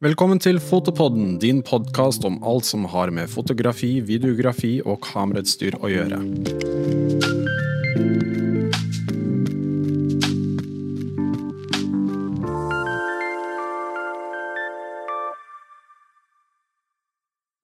[0.00, 5.90] Velkommen til Fotopodden, din podkast om alt som har med fotografi, videografi og kamerautstyr å
[5.92, 6.20] gjøre.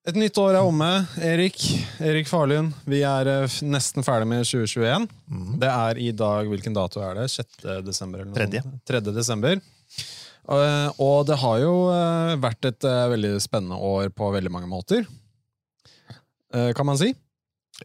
[0.04, 0.90] Et nytt år er omme.
[1.16, 1.56] Erik
[2.04, 5.08] Erik Farlund, vi er eh, nesten ferdig med 2021.
[5.64, 7.30] Det er i dag Hvilken dato er det?
[7.32, 7.80] 6.
[7.88, 8.26] desember?
[8.26, 8.76] Eller noe 3.
[8.92, 9.02] 3.
[9.22, 9.56] desember.
[10.46, 14.70] Eh, Og det har jo eh, vært et eh, veldig spennende år på veldig mange
[14.70, 15.06] måter.
[16.56, 17.10] Kan man si?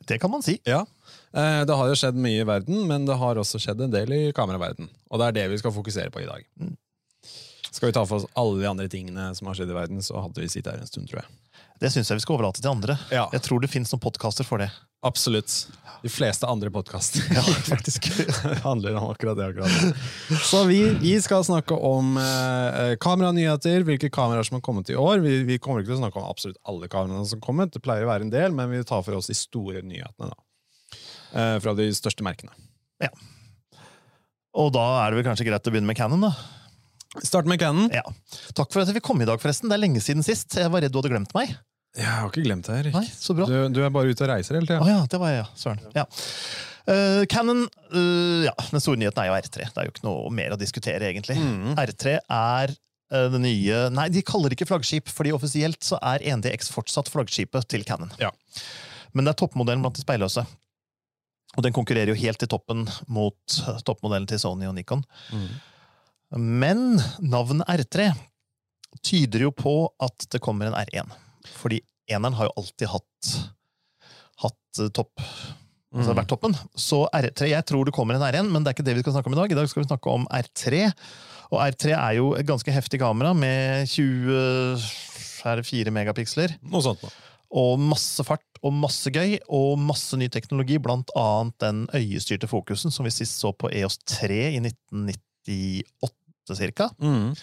[0.08, 0.54] Det kan man si.
[0.64, 0.86] Ja.
[1.34, 4.20] Det har jo skjedd mye i verden, men det har også skjedd en del i
[4.38, 4.88] kameraverden.
[5.12, 6.46] Og det er det vi skal fokusere på i dag.
[6.62, 6.78] Mm.
[7.68, 10.22] Skal vi ta for oss alle de andre tingene som har skjedd i verden, så
[10.24, 11.36] hadde vi sittet her en stund, tror jeg.
[11.82, 12.96] Det syns jeg vi skal overlate til andre.
[13.10, 13.26] Ja.
[13.34, 14.68] Jeg tror det fins noen podkaster for det.
[15.02, 15.50] Absolutt.
[16.04, 18.06] De fleste andre podkaster Ja, faktisk.
[18.68, 19.48] handler om akkurat det.
[19.50, 19.98] akkurat.
[20.46, 25.24] Så vi, vi skal snakke om eh, kameranyheter, hvilke kameraer som har kommet i år.
[25.26, 27.82] Vi, vi kommer ikke til å snakke om absolutt alle kameraene som har kommet, det
[27.86, 30.30] pleier å være en del, men vi tar for oss de store nyhetene.
[30.30, 31.02] da.
[31.32, 32.54] Eh, fra de største merkene.
[33.02, 33.10] Ja.
[34.62, 36.34] Og da er det vel kanskje greit å begynne med Cannon, da.
[37.26, 37.90] Start med Canon.
[37.94, 38.06] Ja.
[38.56, 39.72] Takk for at jeg fikk komme i dag, forresten.
[39.72, 40.54] Det er lenge siden sist.
[40.62, 41.58] Jeg var redd du hadde glemt meg.
[41.98, 42.94] Jeg har ikke glemt det, Erik.
[42.96, 43.48] Nei, så bra.
[43.50, 44.84] Du, du er bare ute og reiser hele tida.
[44.88, 45.48] ja, det var jeg, ja.
[45.60, 45.82] Søren.
[45.98, 46.06] Ja.
[46.88, 49.66] Uh, Canon uh, ja, Den store nyheten er jo R3.
[49.68, 51.36] Det er jo ikke noe mer å diskutere, egentlig.
[51.38, 51.74] Mm.
[51.76, 56.24] R3 er uh, det nye Nei, de kaller det ikke flaggskip, fordi offisielt så er
[56.32, 58.14] 1DX fortsatt flaggskipet til Canon.
[58.22, 58.32] Ja.
[59.12, 60.46] Men det er toppmodellen blant de speilløse.
[61.58, 65.04] Og den konkurrerer jo helt i toppen mot toppmodellen til Sony og Nikon.
[65.36, 65.50] Mm.
[66.40, 66.86] Men
[67.20, 68.14] navnet R3
[69.04, 71.12] tyder jo på at det kommer en R1.
[71.48, 71.82] Fordi
[72.12, 73.34] eneren har jo alltid hatt,
[74.44, 75.26] hatt topp.
[75.92, 76.00] Mm.
[76.00, 76.56] Altså vært toppen.
[76.80, 79.18] Så R3, jeg tror det kommer en R1, men det er ikke det vi skal
[79.18, 79.52] snakke om i dag.
[79.52, 80.86] I dag skal vi snakke om R3.
[81.52, 86.56] Og R3 er jo et ganske heftig kamera med 24 megapiksler.
[86.72, 87.12] Noe sånt da.
[87.52, 92.94] Og masse fart og masse gøy, og masse ny teknologi, blant annet den øyestyrte fokusen
[92.94, 96.92] som vi sist så på EOS 3 i 1998 cirka.
[97.02, 97.34] Mm.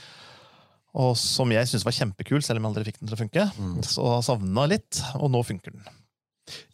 [0.98, 3.46] Og som jeg syntes var kjempekul, selv om jeg aldri fikk den til å funke.
[3.58, 3.78] Mm.
[3.86, 5.86] Så savna litt, og nå funker den.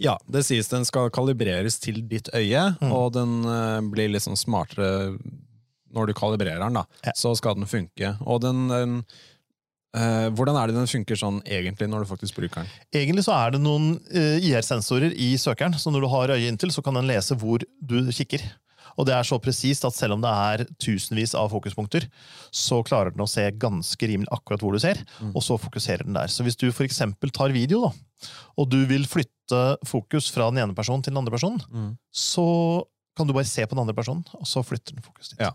[0.00, 2.92] Ja, det sies den skal kalibreres til ditt øye, Mm.
[2.94, 5.18] og den eh, blir sånn smartere
[5.94, 6.74] når du kalibrerer den.
[6.74, 6.84] da.
[7.04, 7.12] Ja.
[7.14, 8.16] Så skal den funke.
[8.26, 8.96] Og den, den
[9.94, 12.72] uh, Hvordan er det den funker sånn egentlig når du faktisk bruker den?
[12.92, 16.72] Egentlig så er det noen uh, IR-sensorer i søkeren, så når du har øyet inntil,
[16.74, 18.42] så kan den lese hvor du kikker.
[18.98, 22.06] Og det er så presist at selv om det er tusenvis av fokuspunkter,
[22.54, 25.32] så klarer den å se ganske rimelig akkurat hvor du ser, Mm.
[25.34, 26.26] og så fokuserer den der.
[26.28, 28.28] Så hvis du eksempel tar video, da,
[28.58, 32.84] og du vil flytte fokus fra den ene personen til den andre personen, så
[33.16, 35.40] kan du bare se på den andre personen, og så flytter den fokus dit.
[35.40, 35.52] Ja.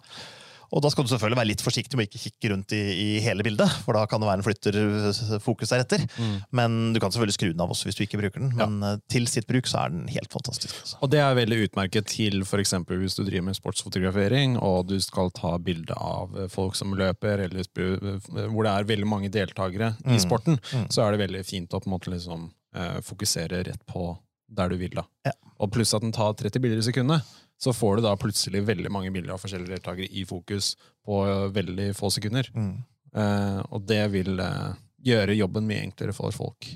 [0.72, 3.08] Og da skal du selvfølgelig være litt forsiktig med å ikke kikke rundt i, i
[3.26, 6.04] hele bildet, for da kan det være en flytter eh, fokus deretter.
[6.20, 6.36] Mm.
[6.60, 8.54] Men du kan selvfølgelig skru den av også hvis du ikke bruker den.
[8.60, 8.94] Men ja.
[9.10, 10.76] til sitt bruk så er den helt fantastisk.
[10.84, 11.00] Altså.
[11.02, 15.32] Og det er veldig utmerket til eksempel hvis du driver med sportsfotografering, og du skal
[15.36, 19.94] ta bilde av eh, folk som løper, eller eh, hvor det er veldig mange deltakere
[20.06, 20.22] i Mm.
[20.24, 20.88] sporten, Mm.
[20.92, 24.12] så er det veldig fint å på en måte liksom eh, fokusere rett på
[24.50, 24.96] der du vil.
[24.98, 25.06] da.
[25.28, 25.36] Ja.
[25.60, 27.26] Og pluss at den tar 30 bilder i sekundet,
[27.60, 30.74] så får du da plutselig veldig mange bilder av forskjellige deltakere i fokus
[31.06, 32.48] på eh, veldig få sekunder.
[32.56, 32.76] Mm.
[33.16, 34.78] Eh, og det vil eh,
[35.10, 36.70] gjøre jobben mye enklere for folk.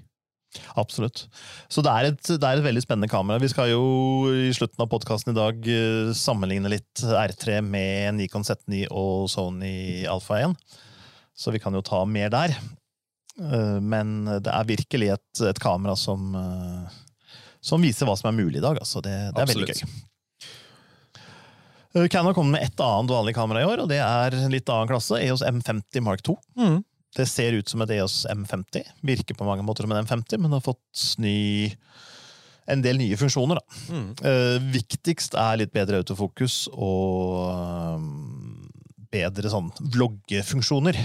[0.77, 1.23] Absolutt.
[1.71, 3.41] Så det er, et, det er et veldig spennende kamera.
[3.41, 3.83] Vi skal jo
[4.29, 10.03] i slutten av podkasten i dag eh, sammenligne litt R3 med Nikon Z9 og Sony
[10.09, 10.57] Alpha 1.
[11.33, 12.53] Så vi kan jo ta mer der.
[13.39, 16.35] Eh, Men det er virkelig et, et kamera som,
[17.63, 18.79] som viser hva som er mulig i dag.
[18.81, 19.01] Altså.
[19.03, 19.93] Det, det er veldig gøy.
[21.93, 24.69] Eh, Canon har med ett annet vanlig kamera i år, og det er en litt
[24.69, 25.19] annen klasse.
[25.21, 26.35] EOS M50 Mark 2.
[27.13, 28.81] Det ser ut som et EOS M50.
[29.05, 31.69] Virker på mange måter som en M50, men har fått ny,
[32.65, 33.61] en del nye funksjoner.
[33.93, 34.07] Mm.
[34.23, 38.07] Uh, viktigst er litt bedre autofokus og eh,
[39.13, 40.97] bedre sånn vloggefunksjoner.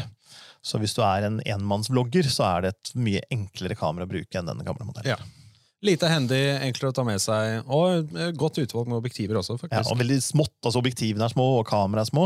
[0.65, 4.41] Så hvis du er en enmannsvlogger, så er det et mye enklere kamera å bruke
[4.41, 5.13] enn denne gamle modellen.
[5.13, 5.38] Ja.
[5.87, 9.85] Lite handy, enklere å ta med seg, og eh, godt utvalg med objektiver også, Ja,
[9.87, 12.25] og veldig smått, altså Objektivene er små, og kameraet er små.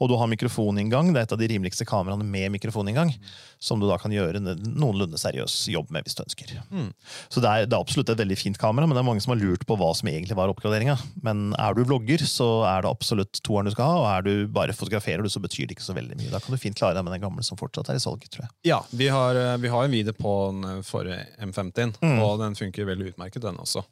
[0.00, 1.08] Og du har mikrofoninngang.
[1.14, 3.14] Det er et av de rimeligste kameraene med mikrofoninngang.
[3.60, 6.52] Som du da kan gjøre en noenlunde seriøs jobb med hvis du ønsker.
[6.72, 6.90] Mm.
[7.32, 9.32] Så det er, det er absolutt et veldig fint kamera, men det er mange som
[9.34, 10.96] har lurt på hva som egentlig var oppgraderinga.
[11.24, 13.96] Men er du vlogger, så er det absolutt toeren du skal ha.
[14.00, 16.30] Og er du bare fotograferer du, så betyr det ikke så veldig mye.
[16.32, 18.44] Da kan du fint klare deg med den gamle som fortsatt er i salg, tror
[18.46, 18.52] jeg.
[18.72, 22.18] Ja, vi har, eh, vi har en video på den forrige M50, Mm.
[22.24, 23.84] og den funker veldig utmerket, den også.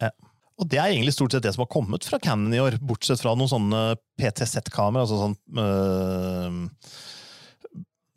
[0.58, 3.20] Og det er egentlig stort sett det som har kommet fra Canon i år, bortsett
[3.22, 3.82] fra noen sånne
[4.18, 6.56] PTZ-kamera, altså sånn øh,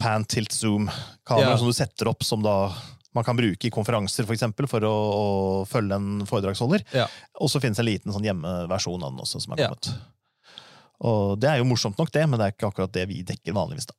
[0.01, 1.57] pan tilt zoom-kamera Ja.
[1.61, 2.73] som du setter opp som da
[3.13, 5.25] man kan bruke i konferanser for, eksempel, for å, å
[5.67, 6.85] følge en foredragsholder.
[6.95, 7.07] Ja.
[7.43, 9.41] Og så finnes en liten sånn hjemmeversjon av den også.
[9.43, 9.67] som er Ja.
[9.67, 9.91] kommet.
[11.01, 13.53] Og Det er jo morsomt nok, det, men det er ikke akkurat det vi dekker
[13.53, 13.87] vanligvis.
[13.91, 13.93] da.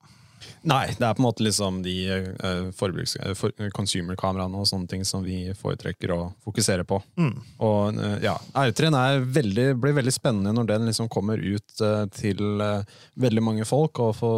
[0.68, 5.04] Nei, det er på en måte liksom de uh, eh, for, consumer-kameraene og sånne ting
[5.06, 7.00] som vi foretrekker å fokusere på.
[7.18, 7.34] Mm.
[7.66, 12.04] Og uh, ja, R3-en er veldig, blir veldig spennende når den liksom kommer ut uh,
[12.14, 14.32] til eh, veldig mange folk, og få,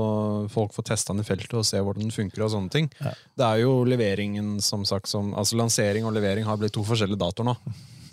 [0.53, 2.47] folk får testa den i feltet og se hvordan den funker.
[2.47, 2.91] og sånne ting.
[3.01, 3.15] Ja.
[3.37, 7.21] Det er jo leveringen, som sagt, som, altså lansering og levering har blitt to forskjellige
[7.21, 7.59] datoer nå.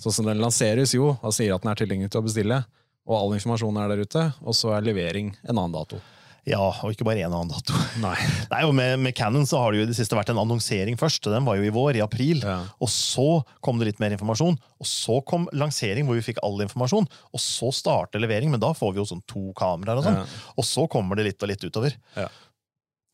[0.02, 2.64] Så, som Den lanseres jo og sier at den er tilgjengelig til å bestille,
[3.08, 6.02] og all informasjon er der ute, og så er levering en annen dato.
[6.50, 7.78] Ja, og ikke bare én annen dato.
[8.02, 8.16] Nei.
[8.54, 10.98] Nei, og med, med Canon så har det jo i det siste vært en annonsering
[10.98, 11.30] først.
[11.30, 12.42] Den var jo i vår, i april.
[12.42, 12.64] Ja.
[12.82, 13.28] Og så
[13.62, 14.58] kom det litt mer informasjon.
[14.82, 17.06] Og så kom lansering, hvor vi fikk all informasjon.
[17.30, 20.22] Og så starter levering, men da får vi jo sånn to kameraer og sånn.
[20.24, 20.42] Ja.
[20.58, 21.98] Og så kommer det litt og litt utover.
[22.18, 22.28] Ja.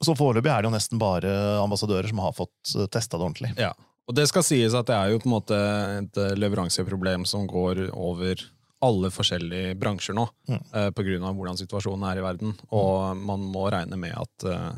[0.03, 3.53] Så foreløpig er det jo nesten bare ambassadører som har fått testa det ordentlig.
[3.59, 3.73] Ja,
[4.07, 5.57] og det skal sies at det er jo på en måte
[5.97, 8.39] et eh, leveranseproblem som går over
[8.85, 10.59] alle forskjellige bransjer nå, Mm.
[10.75, 12.53] uh, på grunn av hvordan situasjonen er i verden.
[12.71, 14.73] Og man må regne med at uh,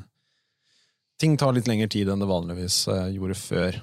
[1.19, 3.81] ting tar litt lengre tid enn det vanligvis uh, gjorde før.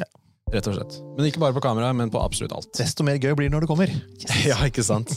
[0.00, 0.08] Ja.
[0.54, 0.98] Rett og slett.
[1.18, 2.72] Men ikke bare på kamera, men på absolutt alt.
[2.78, 3.92] Desto mer gøy blir det når det kommer.
[4.48, 5.12] Ja, ikke sant?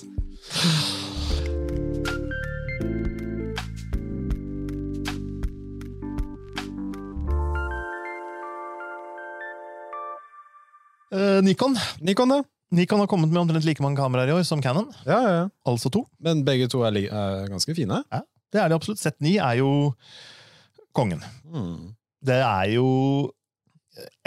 [11.11, 12.43] Eh, Nikon Nikon, da?
[12.71, 14.87] Nikon har kommet med omtrent like mange kameraer i år som Canon.
[15.03, 15.47] Ja, ja, ja.
[15.67, 16.05] Altså to.
[16.23, 17.99] Men begge to er, er ganske fine.
[18.11, 18.21] Ja,
[18.51, 19.01] Det er det absolutt.
[19.03, 19.71] Z9 er jo
[20.95, 21.23] kongen.
[21.43, 21.91] Mm.
[22.23, 22.87] Det er jo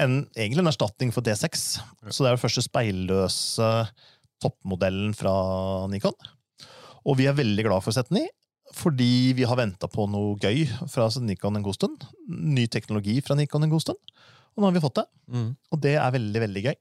[0.00, 1.64] en, egentlig en erstatning for D6.
[2.10, 3.70] Så det er jo første speilløse
[4.44, 5.34] toppmodellen fra
[5.92, 6.16] Nikon.
[7.04, 8.26] Og vi er veldig glad for Z9,
[8.74, 12.04] fordi vi har venta på noe gøy fra Nikon en god stund.
[12.28, 14.00] Ny teknologi fra Nikon en god stund.
[14.54, 15.08] Og nå har vi fått det.
[15.32, 15.48] Mm.
[15.72, 16.76] Og det er veldig, veldig gøy.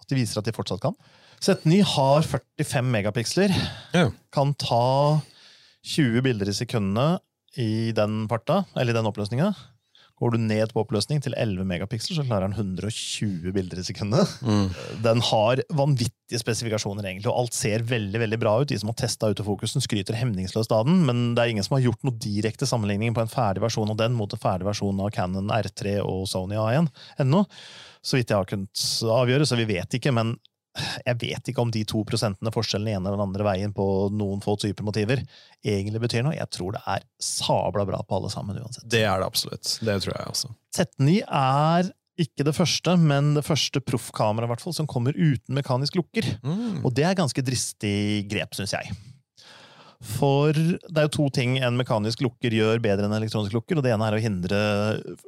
[0.00, 0.96] At de viser at de fortsatt kan.
[1.40, 3.54] Z9 har 45 megapiksler.
[3.96, 4.10] Ja.
[4.34, 5.20] Kan ta
[5.86, 7.24] 20 bilder i sekundet
[7.58, 9.54] i den parta, eller i den oppløsninga.
[10.20, 14.28] Går du ned på oppløsning til 11 megapiksler, så klarer den 120 bilder i sekundet.
[14.44, 14.66] Mm.
[15.00, 18.68] Den har vanvittige spesifikasjoner, egentlig, og alt ser veldig veldig bra ut.
[18.68, 21.86] De som har testa autofokusen, skryter hemningsløst av den, men det er ingen som har
[21.86, 25.08] gjort noe direkte sammenligning på en ferdig versjon av den mot en ferdig versjon av
[25.16, 26.92] Canon R3 og Sony A1
[27.24, 27.46] ennå.
[28.04, 30.34] Så vidt jeg har kunnet avgjøre, så vi vet ikke, men
[31.04, 34.42] jeg vet ikke om de to prosentene forskjellen ene eller den andre veien på noen
[34.44, 35.22] få typer motiver
[35.66, 36.36] egentlig betyr noe.
[36.36, 38.86] Jeg tror det er sabla bra på alle sammen uansett.
[38.90, 39.72] Det er det absolutt.
[39.82, 40.52] Det tror jeg også.
[40.76, 46.26] Z9 er ikke det første, men det første proffkameraet i som kommer uten mekanisk lukker.
[46.44, 46.82] Mm.
[46.84, 48.94] Og det er ganske dristig grep, syns jeg.
[50.00, 53.76] For det er jo to ting en mekanisk lukker gjør bedre enn en elektronisk lukker.
[53.76, 54.60] og Det ene er å hindre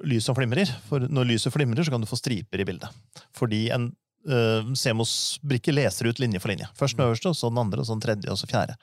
[0.09, 0.71] lys som flimrer.
[0.89, 2.89] For når lyset flimrer, så kan du få striper i bildet.
[3.37, 3.91] Fordi en
[4.29, 6.71] uh, CMOS-brikke leser ut linje for linje.
[6.79, 8.79] Først den øverste, og så den andre, og så den tredje, og så fjerde.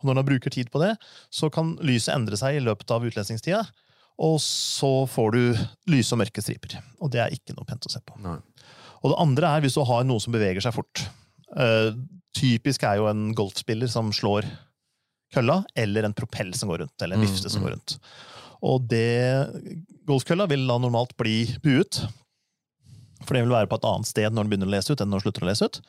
[0.00, 0.94] Og når man bruker tid på det,
[1.30, 3.62] så kan lyset endre seg i løpet av utlesningstida.
[4.22, 5.42] Og så får du
[5.92, 6.80] lyse og mørke striper.
[7.04, 8.16] Og det er ikke noe pent å se på.
[8.24, 8.38] Nei.
[9.02, 11.04] Og det andre er hvis du har noe som beveger seg fort.
[11.52, 11.92] Uh,
[12.32, 14.48] typisk er jo en golfspiller som slår
[15.34, 17.66] kølla, eller en propell som går rundt, eller en Mm, vifte som mm.
[17.66, 17.96] går rundt.
[18.62, 19.06] Og det
[20.06, 22.02] Golfkølla vil da normalt bli buet.
[23.22, 25.10] For det vil være på et annet sted når den begynner å lese ut, enn
[25.10, 25.80] når den slutter å lese ut.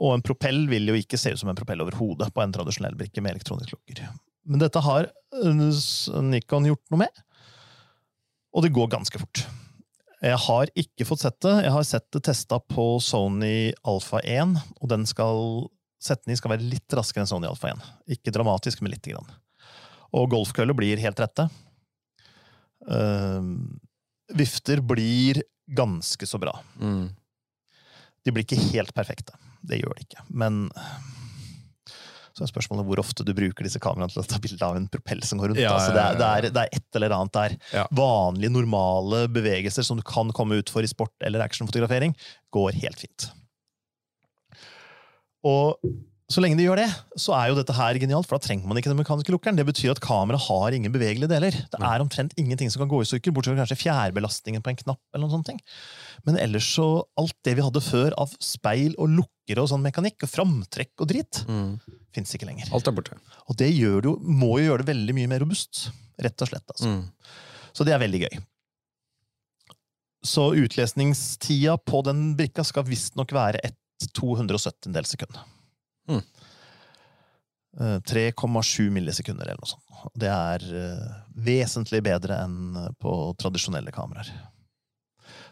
[0.00, 2.96] Og en propell vil jo ikke se ut som en propell overhodet på en tradisjonell
[2.98, 4.04] brikke med elektronisk lukker.
[4.48, 7.24] Men dette har eh, Nikon gjort noe med,
[8.50, 9.44] og det går ganske fort.
[10.20, 11.52] Jeg har ikke fått sett det.
[11.64, 16.64] Jeg har sett det testa på Sony Alpha 1, og den skal Setning skal være
[16.64, 17.82] litt raskere enn Sony Alpha 1.
[18.16, 19.28] Ikke dramatisk, men lite grann.
[20.16, 21.46] Og golfkøller blir helt rette.
[22.88, 23.44] Uh,
[24.34, 26.56] vifter blir ganske så bra.
[26.80, 27.10] Mm.
[28.24, 29.36] De blir ikke helt perfekte.
[29.60, 30.24] Det gjør de ikke.
[30.32, 30.64] Men
[32.40, 34.86] så er spørsmålet hvor ofte du bruker disse kameraene til å ta bilde av en
[34.88, 35.60] propell som går rundt.
[35.60, 36.38] Ja, altså, det, er, det, ja, ja.
[36.38, 37.56] er, det er et eller annet der.
[37.76, 37.84] Ja.
[38.00, 42.16] Vanlige, normale bevegelser som du kan komme ut for i sport eller actionfotografering,
[42.54, 43.28] går helt fint.
[45.46, 45.78] Og
[46.30, 46.86] så lenge de gjør det,
[47.18, 49.56] så er jo dette her genialt, for da trenger man ikke den mekaniske lukkeren.
[49.58, 51.50] Det betyr at kameraet har ingen bevegelige deler.
[51.72, 54.78] Det er omtrent ingenting som kan gå i stykker, bortsett fra kanskje fjærbelastningen på en
[54.78, 55.00] knapp.
[55.10, 55.58] eller noen sånne ting.
[56.28, 56.86] Men ellers så,
[57.18, 61.08] alt det vi hadde før av speil og lukker og sånn mekanikk, og framtrekk og
[61.10, 61.80] drit, Mm.
[62.14, 62.70] fins ikke lenger.
[62.72, 63.18] Alt er borte.
[63.48, 65.90] Og det jo, må jo gjøre det veldig mye mer robust.
[66.22, 66.68] Rett og slett.
[66.70, 66.86] altså.
[66.86, 67.10] Mm.
[67.74, 68.38] Så det er veldig gøy.
[70.22, 73.74] Så utlesningstida på den brikka skal visstnok være et
[74.08, 75.36] 270 del sekund.
[76.08, 76.22] Mm.
[77.80, 79.84] Eh, 3,7 millisekunder eller noe sånt.
[80.18, 81.10] Det er eh,
[81.46, 82.56] vesentlig bedre enn
[83.00, 84.30] på tradisjonelle kameraer.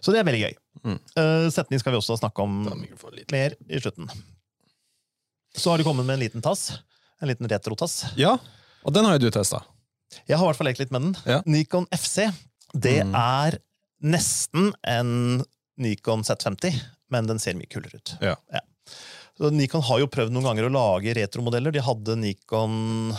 [0.01, 0.57] Så det er veldig gøy.
[0.85, 0.99] Mm.
[1.19, 4.11] Eh, setning skal vi også snakke om er mer i slutten.
[5.59, 6.69] Så har du kommet med en liten tass.
[7.23, 8.05] En liten retrotass.
[8.19, 8.37] Ja,
[8.87, 9.63] og den har jo du testa.
[10.29, 11.17] Jeg har i hvert fall lekt litt med den.
[11.27, 11.41] Ja.
[11.47, 12.29] Nikon FC.
[12.75, 13.15] Det Mm.
[13.15, 13.59] er
[14.03, 15.43] nesten en
[15.79, 16.75] Nikon Z50,
[17.11, 18.15] men den ser mye kulere ut.
[18.25, 18.37] Ja.
[19.39, 21.71] Så Nikon har jo prøvd noen ganger å lage retromodeller.
[21.73, 23.13] De hadde Nikon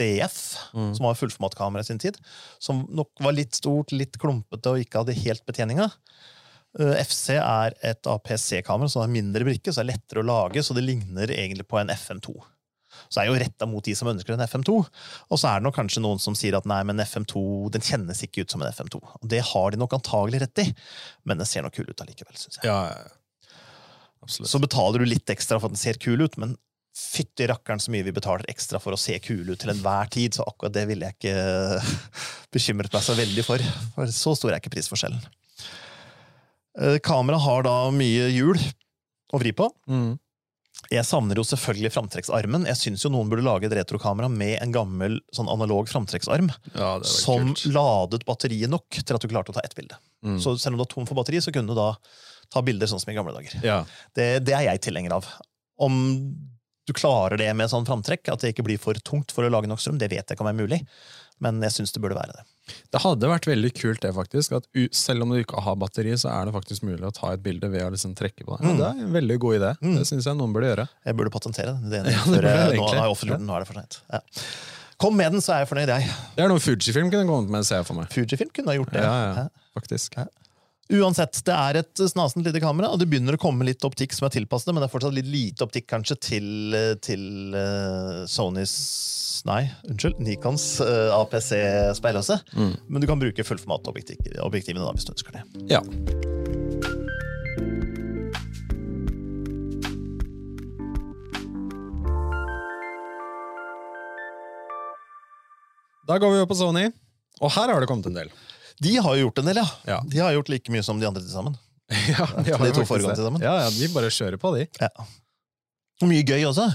[0.00, 0.38] DF,
[0.74, 0.94] Mm.
[0.96, 2.16] som var fullformatkamera i sin tid,
[2.58, 5.90] som nok var litt stort, litt klumpete og ikke hadde helt betjeninga.
[6.78, 10.60] Eh, FC er et APC-kamera som har mindre brikke, så det er lettere å lage,
[10.64, 12.34] så det ligner egentlig på en FM2.
[13.08, 14.76] Så det er jo retta mot de som ønsker en FM2.
[15.30, 18.22] Og så er det nok kanskje noen som sier at nei, men FM2 den kjennes
[18.24, 19.00] ikke ut som en FM2.
[19.22, 20.74] Og det har de nok antagelig rett i,
[21.24, 22.64] men den ser nok kul ut allikevel, syns jeg.
[22.68, 23.08] Ja, ja, ja.
[24.26, 24.50] Absolutt.
[24.50, 26.56] Så betaler du litt ekstra for at den ser kul ut, men
[26.96, 30.34] fytti rakkeren så mye vi betaler ekstra for å se kul ut til enhver tid,
[30.36, 31.96] så akkurat det ville jeg ikke
[32.56, 33.64] bekymret meg så veldig for.
[33.94, 35.20] For så stor er ikke prisforskjellen.
[36.80, 38.58] Eh, Kameraet har da mye hjul
[39.34, 39.68] å vri på.
[39.90, 40.14] Mm.
[40.92, 42.66] Jeg savner jo selvfølgelig framtrekksarmen.
[42.68, 47.50] Jeg syns noen burde lage et retrokamera med en gammel sånn analog framtrekksarm Ja, som
[47.54, 47.64] kult.
[47.74, 49.96] ladet batteriet nok til at du klarte å ta ett bilde.
[50.22, 50.36] Mm.
[50.42, 51.88] Så selv om du var tom for batteri, så kunne du da
[52.52, 53.56] ta bilder sånn som i gamle dager.
[53.64, 53.80] Ja.
[54.16, 55.28] Det, det er jeg tilhenger av.
[55.82, 55.96] Om
[56.86, 59.70] du klarer det med sånn framtrekk, at det ikke blir for tungt for å lage
[59.70, 60.78] nok strøm, det vet jeg ikke om er mulig,
[61.42, 62.44] men jeg syns det burde være det.
[62.94, 64.54] Det hadde vært veldig kult, det faktisk.
[64.56, 67.42] At selv om du ikke har batteri, så er det faktisk mulig å ta et
[67.44, 68.64] bilde ved å liksom trekke på det.
[68.64, 68.78] Mm.
[68.80, 69.74] det er en veldig god idé.
[69.82, 69.98] Mm.
[69.98, 70.86] Det syns jeg noen burde gjøre.
[71.10, 71.92] Jeg burde patentere den.
[71.92, 74.00] Det, Ja, det burde jeg nå jeg nå er det for sent.
[74.10, 74.22] Ja.
[75.02, 76.16] Kom med den, så er jeg fornøyd, jeg.
[76.38, 78.08] Det er noe Fujifilm kunne kommet med, ser jeg for meg.
[78.14, 79.02] Fujifilm kunne ha gjort det.
[79.04, 79.44] Ja, ja.
[79.44, 80.26] Ja.
[80.86, 84.28] Uansett, det er et snasent lite kamera, og det begynner å komme litt optikk som
[84.28, 88.76] er tilpasset, men det er fortsatt litt lite optikk kanskje til, til uh, Sonys
[89.46, 92.72] Nei, unnskyld, Nikons uh, APC-speilhøse Mm.
[92.88, 95.42] Men du kan bruke fullformat-objektivene da, hvis du ønsker det.
[95.70, 95.82] Ja.
[106.06, 106.88] Da går vi over på Sony,
[107.42, 108.30] og her har det kommet en del.
[108.82, 109.68] De har jo gjort en del, ja.
[109.88, 110.00] Ja.
[110.04, 111.56] De har gjort like mye som de andre til sammen.
[112.10, 113.44] Ja, de har to foregående til sammen.
[113.44, 114.66] Ja, ja, De bare kjører på, de.
[114.82, 114.90] Ja.
[116.02, 116.66] Og mye gøy også.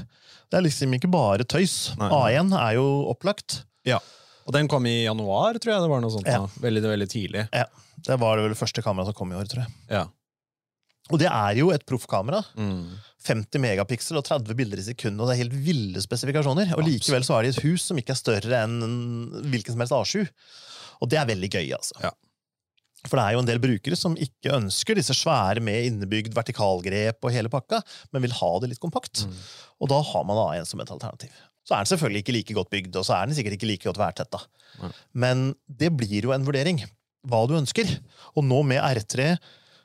[0.52, 1.92] Det er liksom ikke bare tøys.
[2.00, 2.10] Nei.
[2.12, 3.62] A1 er jo opplagt.
[3.88, 4.00] Ja.
[4.48, 6.28] Og den kom i januar, tror jeg det var noe sånt.
[6.28, 6.42] Ja.
[6.64, 7.46] Veldig, veldig tidlig.
[7.54, 7.68] Ja,
[8.08, 9.76] Det var det vel første kameraet som kom i år, tror jeg.
[9.92, 10.08] Ja.
[11.12, 12.42] Og det er jo et proffkamera.
[12.56, 12.98] Mm.
[13.28, 16.72] 50 megapiksel og 30 bilder i sekundet, og det er helt ville spesifikasjoner.
[16.78, 18.80] Og likevel så er det et hus som ikke er større enn
[19.52, 20.26] hvilken som helst A7.
[21.02, 21.98] Og det er veldig gøy, altså.
[22.04, 22.12] Ja.
[23.08, 27.26] For det er jo en del brukere som ikke ønsker disse svære med innebygd vertikalgrep
[27.26, 27.80] og hele pakka,
[28.14, 29.24] men vil ha det litt kompakt.
[29.26, 29.40] Mm.
[29.82, 31.34] Og da har man A1 som et alternativ.
[31.66, 33.88] Så er den selvfølgelig ikke like godt bygd, og så er den sikkert ikke like
[33.90, 34.42] godt værtetta.
[34.82, 34.92] Nei.
[35.24, 36.82] Men det blir jo en vurdering.
[37.30, 37.90] Hva du ønsker.
[38.38, 39.34] Og nå med R3,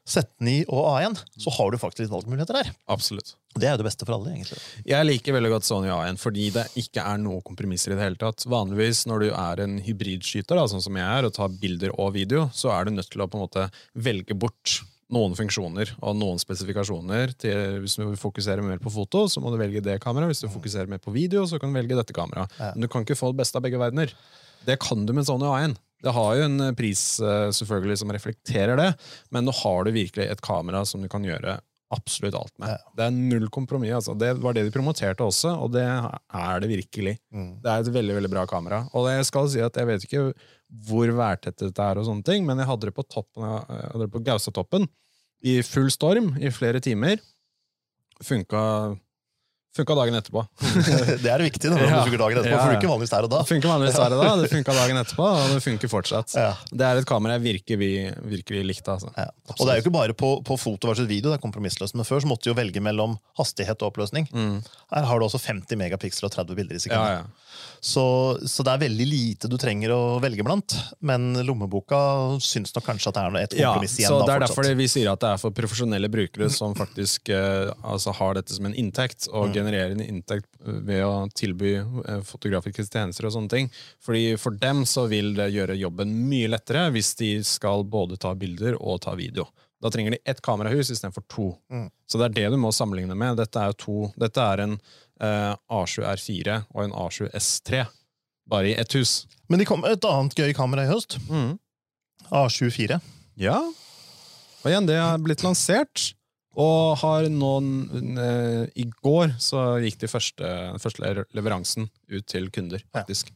[0.06, 2.70] Z9 og A1, så har du faktisk valgmuligheter der.
[2.92, 3.34] Absolutt.
[3.56, 4.58] Det er jo det beste for alle, egentlig.
[4.86, 8.20] Jeg liker veldig godt Sony A1 fordi det ikke er noe kompromisser i det hele
[8.20, 8.44] tatt.
[8.50, 12.12] Vanligvis når du er en hybridskyter, da, sånn som jeg er, og tar bilder og
[12.18, 13.66] video, så er du nødt til å på en måte
[14.06, 14.78] velge bort
[15.14, 17.34] noen funksjoner og noen spesifikasjoner.
[17.40, 20.34] Til, hvis du vil fokusere mer på foto, så må du velge det kameraet.
[20.34, 22.54] Hvis du fokuserer mer på video, så kan du velge dette kameraet.
[22.74, 24.14] Men du kan ikke få det beste av begge verdener.
[24.66, 25.76] Det kan du med Sony A1.
[26.06, 28.90] Det har jo en pris eh, selvfølgelig som reflekterer det,
[29.34, 31.58] men nå har du virkelig et kamera som du kan gjøre
[31.94, 32.82] absolutt alt med.
[32.98, 33.94] Det er null kompromiss.
[34.00, 34.16] Altså.
[34.18, 37.14] Det var det de promoterte også, og det er det virkelig.
[37.62, 38.84] Det er et veldig veldig bra kamera.
[38.98, 40.24] Og jeg skal si at jeg vet ikke
[40.88, 44.02] hvor værtett det er, og sånne ting, men jeg hadde det på toppen jeg hadde
[44.02, 44.88] det på Gaustatoppen
[45.46, 47.22] i full storm i flere timer.
[48.24, 48.62] Funka,
[49.76, 50.42] funka dagen etterpå.
[51.24, 52.00] Det er viktig når Ja.
[52.04, 52.56] funker dagen etterpå.
[52.56, 53.40] Ja, For du vanligvis der og da.
[53.44, 56.34] Det funker vanligvis der og da, det funka dagen etterpå, og det funker fortsatt.
[56.36, 56.50] Ja.
[56.72, 57.90] Det er et kamera jeg virkelig,
[58.36, 58.96] virkelig likte.
[58.96, 59.12] Altså.
[59.16, 59.28] Ja.
[59.56, 61.94] Og det er jo ikke bare på, på foto versus video, det er kompromissløst.
[61.98, 64.28] Men før så måtte du jo velge mellom hastighet og oppløsning.
[64.32, 64.58] Mm.
[64.94, 67.26] Her har du også 50 megapiksel og 30 bilder i sekundet.
[67.56, 67.82] Ja, ja.
[67.86, 68.02] Så,
[68.50, 70.74] så det er veldig lite du trenger å velge blant.
[71.06, 71.98] Men lommeboka
[72.42, 74.10] syns nok kanskje at det er et Ja, kompromiss igjen.
[74.10, 74.56] så da, Det er fortsatt.
[74.64, 78.52] derfor vi sier at det er for profesjonelle brukere som faktisk eh, altså har dette
[78.56, 79.54] som en inntekt, og Mm.
[79.54, 83.70] genererer en inntekt eh, ved å tilby eh, fotografiske tjenester og sånne ting.
[84.02, 88.34] Fordi For dem så vil det gjøre jobben mye lettere hvis de skal både ta
[88.34, 89.46] bilder og ta video.
[89.82, 91.50] Da trenger de ett kamerahus istedenfor to.
[91.72, 91.90] Mm.
[92.08, 93.36] Så det er det du må sammenligne med.
[93.40, 94.76] Dette er, to, dette er en
[95.20, 97.84] eh, A7 R4 og en A7 S3,
[98.48, 99.26] bare i ett hus.
[99.50, 101.18] Men det kom et annet gøy kamera i høst.
[102.32, 103.00] A74.
[103.40, 103.58] Ja.
[104.62, 106.12] Og igjen, det er blitt lansert.
[106.56, 112.80] Og har noen eh, I går så gikk de første, første leveransen ut til kunder,
[112.96, 113.28] faktisk.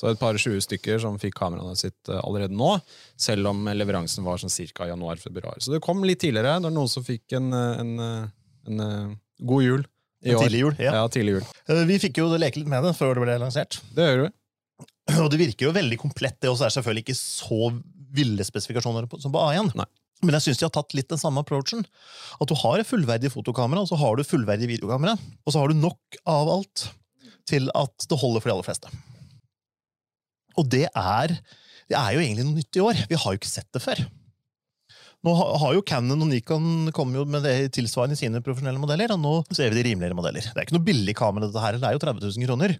[0.00, 2.70] Så et par 20 stykker som fikk kameraene sitt eh, allerede nå,
[3.20, 4.86] selv om leveransen var sånn ca.
[4.88, 5.60] januar-februar.
[5.60, 6.56] Så det kom litt tidligere.
[6.56, 8.28] Det var noen som fikk en, en, en, eh,
[8.72, 9.82] en, eh, god jul
[10.24, 10.46] i En år.
[10.46, 10.94] tidlig jul, ja.
[11.02, 11.44] Ja, tidlig jul.
[11.68, 13.80] Eh, Vi fikk jo leke litt med det før det ble lansert.
[13.96, 14.30] Det gjør vi.
[15.20, 16.38] Og det virker jo veldig komplett.
[16.40, 17.70] Det også er selvfølgelig ikke så
[18.16, 19.74] ville spesifikasjoner som på A1.
[19.78, 19.86] Nei.
[20.24, 21.84] Men jeg syns de har tatt litt den samme approachen.
[22.40, 25.14] At du har et fullverdig fotokamera, og så har du fullverdig videokamera.
[25.44, 26.86] Og så har du nok av alt
[27.48, 28.92] til at det holder for de aller fleste.
[30.60, 31.36] Og det er,
[31.90, 33.04] det er jo egentlig noe nytt i år.
[33.10, 34.02] Vi har jo ikke sett det før.
[35.20, 39.32] Nå har jo Canon og Nikon kommet med det tilsvarende sine profesjonelle modeller, og nå
[39.52, 40.46] ser vi de rimeligere modeller.
[40.46, 42.74] Det er ikke noe billig kamera, dette her, det er jo 30 000 kroner.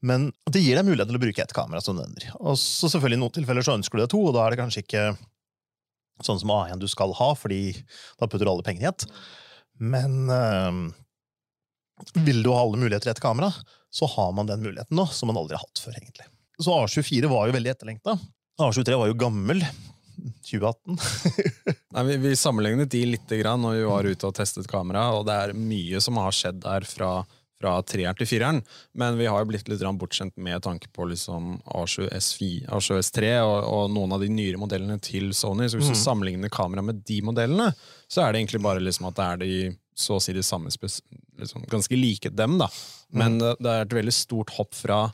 [0.00, 2.30] Men det gir deg mulighet til å bruke ett kamera som nødvendig.
[2.40, 4.60] Og så selvfølgelig i noen tilfeller så ønsker du deg to, og da er det
[4.62, 5.04] kanskje ikke
[6.24, 9.04] sånn som A1 du skal ha, fordi da putter du alle pengene i ett.
[9.84, 10.80] Men øh,
[12.24, 13.52] vil du ha alle muligheter i ett kamera,
[13.92, 16.30] så har man den muligheten nå, som man aldri har hatt før, egentlig.
[16.58, 18.18] Så A24 var jo veldig etterlengta.
[18.60, 19.64] A23 var jo gammel.
[20.50, 20.98] 2018.
[21.94, 25.26] Nei, vi, vi sammenlignet de litt grann når vi var ute og testet kamera, og
[25.28, 27.10] det er mye som har skjedd der fra,
[27.60, 28.60] fra treeren til fireren,
[28.94, 33.34] men vi har jo blitt litt bortskjemt med tanke på liksom A7 S4, A7 S3
[33.42, 35.68] og, og noen av de nyere modellene til Sony.
[35.68, 37.72] Så hvis du sammenligner kamera med de modellene,
[38.06, 39.56] så er det egentlig bare liksom at det er de
[39.94, 42.70] så å si de samme liksom, Ganske like dem, da.
[43.14, 45.04] Men det, det er et veldig stort hopp fra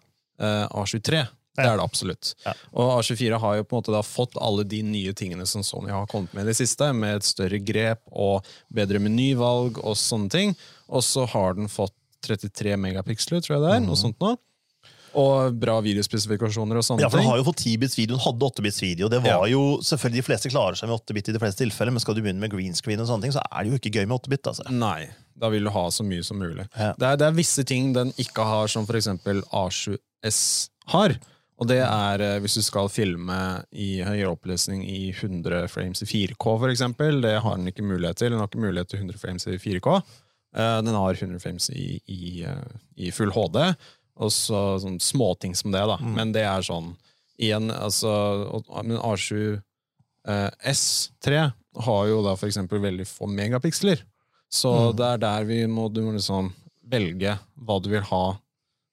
[0.40, 1.22] A23.
[1.60, 2.32] Det er det absolutt.
[2.46, 2.52] Ja.
[2.78, 5.90] Og A24 har jo på en måte da fått alle de nye tingene som Sony
[5.92, 10.30] har kommet med i det siste, med et større grep og bedre menyvalg og sånne
[10.32, 10.54] ting.
[10.88, 13.82] Og så har den fått 33 megapiksler, tror jeg det er.
[13.84, 14.36] Noe sånt nå.
[15.18, 17.08] Og bra videospesifikasjoner og sånne ting.
[17.08, 19.08] Ja, for den har jo fått 10-bits video, den hadde 8-bits video.
[19.10, 22.04] Det var jo, selvfølgelig De fleste klarer seg med 8-bit i de fleste tilfeller, men
[22.04, 24.06] skal du begynne med green screen, og sånne ting, så er det jo ikke gøy
[24.06, 24.52] med 8-bit.
[24.52, 24.68] altså.
[24.70, 26.68] Nei, da vil du ha så mye som mulig.
[26.76, 26.92] Ja.
[26.94, 29.10] Det, er, det er visse ting den ikke har, som f.eks.
[30.24, 31.16] A7S har.
[31.60, 33.36] Og det er eh, hvis du skal filme
[33.72, 37.20] i høyere oppløsning i 100 frames i 4K, for eksempel.
[37.20, 38.32] Det har den ikke mulighet til.
[38.32, 40.00] Den har ikke mulighet til 100 frames i 4K.
[40.56, 43.60] Eh, Den har 100 frames i, i, eh, i full HD,
[44.20, 45.98] og så sånn småting som det, da.
[46.16, 46.94] Men det er sånn
[47.40, 48.10] igjen, altså
[48.84, 49.60] Men A7
[50.28, 51.52] eh, S3
[51.84, 54.02] har jo da for eksempel veldig få megapiksler.
[54.50, 56.50] Så det er der vi må, du må liksom
[56.90, 58.24] velge hva du vil ha,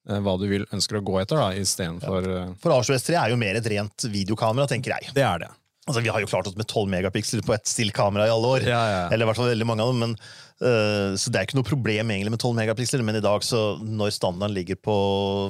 [0.07, 2.43] hva du vil ønsker å gå etter, da, istedenfor ja.
[2.63, 5.11] For A7S3 er jo mer et rent videokamera, tenker jeg.
[5.17, 5.49] Det er det.
[5.87, 8.67] Altså, Vi har jo klart oss med 12 megapiksler på ett stillkamera i alle år.
[8.67, 9.03] Ja, ja.
[9.07, 10.01] Eller i hvert fall veldig mange av dem.
[10.03, 10.15] Men,
[10.57, 14.13] så det er ikke noe problem egentlig med 12 megapiksler, men i dag, så når
[14.15, 14.95] standarden ligger på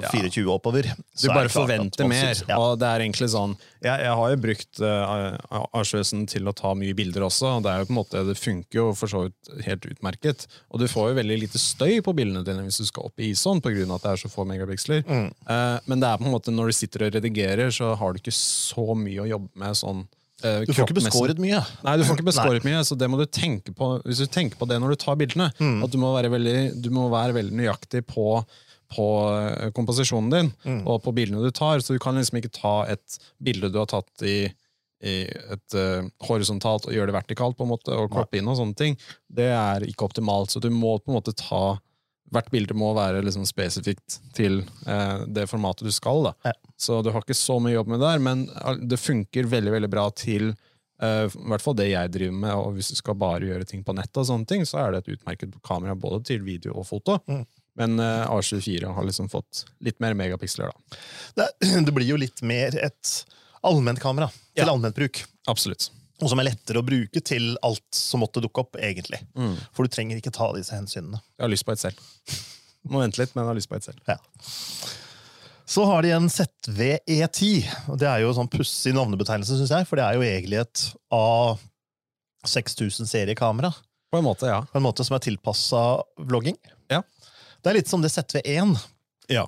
[0.04, 0.12] Ja.
[0.12, 0.52] 24 ja.
[0.52, 2.36] oppover Du bare forventer mer.
[2.48, 2.58] Ja.
[2.60, 6.74] Og det er egentlig sånn Jeg, jeg har jo brukt uh, A7-en til å ta
[6.76, 9.24] mye bilder også, og det er jo på en måte Det funker jo for så
[9.28, 10.48] vidt helt utmerket.
[10.74, 13.32] Og du får jo veldig lite støy på bildene dine hvis du skal opp i
[13.32, 13.88] ISO-en pga.
[13.88, 15.04] at det er så få megapiksler.
[15.08, 15.32] Mm.
[15.48, 18.22] Uh, men det er på en måte når du sitter og redigerer, så har du
[18.22, 21.60] ikke så mye å jobbe med sånn eh, Du får ikke beskåret mye.
[21.82, 24.60] Nei, du får ikke beskåret mye, så det må du tenke på hvis du tenker
[24.60, 25.48] på det når du tar bildene.
[25.58, 25.80] Mm.
[25.86, 28.28] At du må være veldig, du må være veldig nøyaktig på,
[28.94, 30.84] på eh, komposisjonen din Mm.
[30.86, 31.82] og på bildene du tar.
[31.82, 34.52] Så du kan liksom ikke ta et bilde du har tatt i,
[35.02, 38.58] i et uh, horisontalt og gjøre det vertikalt, på en måte, og kroppe inn og
[38.62, 38.96] sånne ting.
[39.30, 41.80] Det er ikke optimalt, så du må på en måte ta
[42.34, 46.34] Hvert bilde må være liksom spesifikt til eh, det formatet du skal.
[46.44, 46.52] Ja.
[46.78, 48.42] Så du har ikke så mye jobb med det der, men
[48.90, 52.74] det funker veldig veldig bra til eh, i hvert fall det jeg driver med, og
[52.76, 55.14] hvis du skal bare gjøre ting på nett, og sånne ting, så er det et
[55.16, 57.20] utmerket kamera både til video og foto.
[57.32, 57.46] Mm.
[57.78, 61.00] Men eh, A24 har liksom fått litt mer megapiksler, da.
[61.38, 61.50] Det,
[61.88, 63.14] det blir jo litt mer et
[63.68, 64.72] allmennkamera til Ja.
[64.74, 65.24] allment bruk.
[65.48, 65.92] Absolutt.
[66.18, 69.20] Og som er lettere å bruke til alt som måtte dukke opp, egentlig.
[69.38, 69.54] Mm.
[69.76, 71.20] For du trenger ikke ta disse hensynene.
[71.38, 72.00] Jeg har lyst på et selv.
[72.90, 74.00] Må vente litt, men jeg har lyst på et selv.
[74.08, 74.18] Ja.
[75.68, 77.68] Så har de en ZV-E10.
[77.92, 79.88] og Det er jo en sånn pussig navnebetegnelse, syns jeg.
[79.90, 80.84] For det er jo egentlig et
[82.48, 83.74] A6000-seriekamera.
[84.12, 84.62] På en måte, ja.
[84.72, 85.82] På en måte som er tilpassa
[86.24, 86.56] vlogging.
[86.92, 87.02] Ja.
[87.62, 88.78] Det er litt som det ZV-1,
[89.34, 89.44] Ja.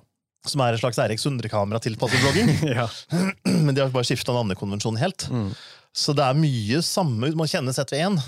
[0.46, 2.52] som er et slags RX 100-kamera tilpasset vlogging.
[2.80, 2.88] ja.
[3.66, 5.30] Men de har bare skifta navnekonvensjonen helt.
[5.32, 5.54] Mm.
[5.96, 8.20] Så det er mye samme Man kjenner ZV1,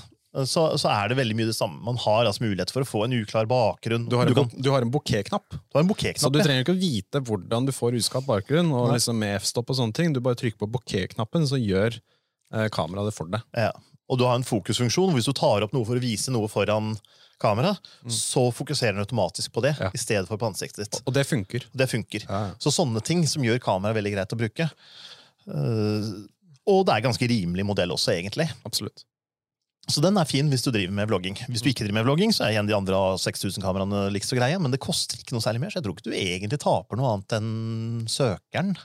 [0.47, 1.81] så, så er det veldig mye det samme.
[1.83, 4.05] Man har altså mulighet for å få en uklar bakgrunn.
[4.09, 5.83] Du har en, kan, du har en bokeh-knapp, du har
[6.17, 8.71] så du trenger ikke å vite hvordan du får uskapt bakgrunn.
[8.71, 8.95] og Nei.
[8.97, 10.13] liksom med F-stopp og sånne ting.
[10.15, 13.43] Du bare trykker på bouquet-knappen, så gjør eh, kameraet det for deg.
[13.59, 13.73] Ja.
[14.11, 15.11] Og du har en fokusfunksjon.
[15.15, 16.95] Hvis du tar opp noe for å vise noe foran
[17.41, 17.75] kamera,
[18.07, 19.83] så fokuserer den automatisk på det, Mm.
[19.87, 19.91] Ja.
[19.93, 21.01] i stedet for på ansiktet ditt.
[21.09, 21.63] Og det funker.
[21.75, 22.23] Det funker.
[22.29, 22.41] Ja.
[22.61, 24.67] Så sånne ting som gjør kameraet veldig greit å bruke.
[25.47, 26.11] Eh,
[26.71, 28.47] og det er ganske rimelig modell også, egentlig.
[28.67, 29.03] Absolutt.
[29.89, 31.37] Så den er fin hvis du driver med vlogging.
[31.49, 34.37] Hvis du ikke driver med vlogging, så er igjen de andre 6000 kameraene like så
[34.37, 36.99] greie, men det koster ikke noe særlig mer, så jeg tror ikke du egentlig taper
[36.99, 37.51] noe annet enn
[38.11, 38.75] søkeren.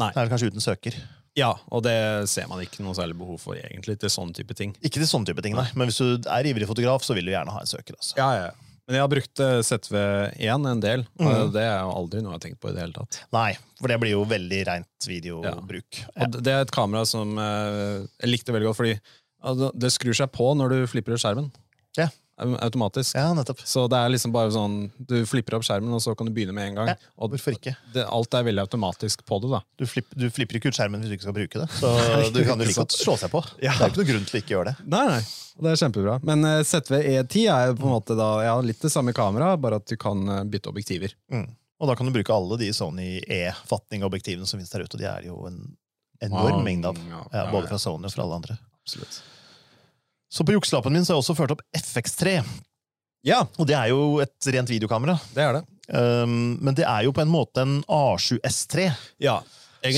[0.00, 0.10] Nei.
[0.10, 0.98] Det er vel kanskje uten søker.
[1.38, 1.94] Ja, og det
[2.28, 4.74] ser man ikke noe særlig behov for egentlig til sånne type ting.
[4.84, 5.64] Ikke til sånne type ting, nei.
[5.78, 7.96] Men hvis du er ivrig fotograf, så vil du gjerne ha en søker.
[7.96, 8.18] altså.
[8.18, 8.71] Ja, ja.
[8.92, 11.02] Men jeg har brukt eh, ZV1 en del.
[11.16, 11.52] og mm.
[11.54, 13.22] Det er jo aldri noe jeg har tenkt på i det hele tatt.
[13.32, 13.48] Nei,
[13.80, 16.00] for det blir jo veldig rent videobruk.
[16.02, 16.26] Ja.
[16.26, 18.92] Og det- er et kamera som eh, jeg likte veldig godt, fordi
[19.40, 21.48] altså, det skrur seg på når du flipper skjermen.
[21.96, 22.10] Ja.
[22.42, 23.14] Au- Automatisk.
[23.16, 23.60] ja, nettopp.
[23.68, 26.54] Så det er liksom bare sånn, du flipper opp skjermen, og så kan du begynne
[26.56, 26.90] med en gang.
[26.92, 27.76] Ja, og Hvorfor ikke?
[27.94, 29.50] det, alt er veldig automatisk på det.
[29.54, 29.62] da.
[29.78, 31.68] Du, flipp, du flipper ikke ut skjermen hvis du ikke skal bruke det.
[31.78, 31.92] Så
[32.36, 33.44] du kan jo like godt slå seg på.
[33.62, 33.72] Ja.
[33.78, 34.86] Det er ikke noe grunn til å ikke gjøre det.
[34.92, 35.22] Nei, nei.
[35.62, 36.14] Det er kjempebra.
[36.24, 39.78] Men uh, ZV-E10 er jo på en måte da, ja, litt det samme kamera, bare
[39.82, 41.12] at du kan eh, bytte objektiver.
[41.30, 41.50] Mm.
[41.82, 44.96] Og da kan du bruke alle de Sony E-fatning-objektivene som finnes der ute.
[44.96, 45.60] og De er jo en
[46.22, 46.64] enorm Wow.
[46.64, 46.98] mengde av.
[47.34, 48.56] Ja, både fra Sony og fra alle andre.
[48.84, 49.20] Absolutt.
[50.32, 52.38] Så på jukselappen min så har jeg også ført opp FX3.
[53.28, 55.18] Ja, Og det er jo et rent videokamera.
[55.34, 55.66] det er det.
[55.92, 58.86] Um, men det er jo på en måte en A7S3
[59.20, 59.40] Ja,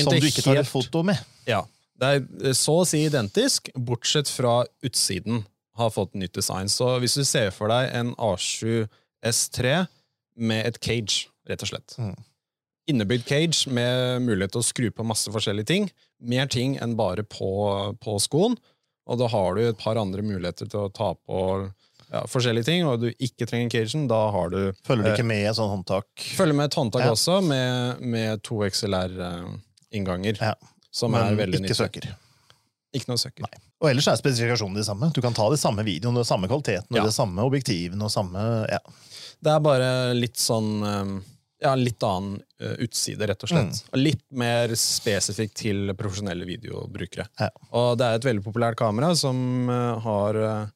[0.01, 1.21] som du ikke tar et foto med.
[1.47, 1.63] Ja,
[2.01, 5.45] det er så å si identisk, bortsett fra utsiden
[5.79, 6.67] har fått nytt design.
[6.71, 8.87] Så hvis du ser for deg en A7
[9.25, 9.85] S3
[10.35, 11.95] med et cage, rett og slett.
[12.01, 12.15] Mm.
[12.91, 15.87] Innebygd cage med mulighet til å skru på masse forskjellige ting.
[16.19, 17.49] Mer ting enn bare på,
[18.01, 18.57] på skoen.
[19.05, 21.41] Og da har du et par andre muligheter til å ta på
[22.11, 25.27] ja, forskjellige ting, og du ikke trenger cagen, da har du Følger du Eh, ikke
[25.29, 26.07] med i et sånt håndtak?
[26.37, 27.11] Følger med et håndtak Ja.
[27.13, 30.37] også, med, med to XLR-innganger.
[30.41, 30.53] Ja.
[30.95, 31.75] Som er veldig ikke nyttig.
[31.77, 32.09] søker.
[32.95, 33.43] Ikke noe søker.
[33.43, 33.61] Nei.
[33.83, 35.09] Og ellers er spesifikasjonene de samme.
[35.13, 38.39] Du kan ta de samme videoene, de samme kvaliteten, og de samme objektivene og samme
[38.71, 38.79] ja.
[39.43, 41.09] Det er bare litt sånn eh,
[41.65, 43.81] Ja, litt annen uh, utside, rett og slett.
[43.89, 43.99] Mm.
[43.99, 47.25] Litt mer spesifikt til profesjonelle videobrukere.
[47.41, 47.49] Ja.
[47.75, 50.67] Og det er et veldig populært kamera som uh, har uh,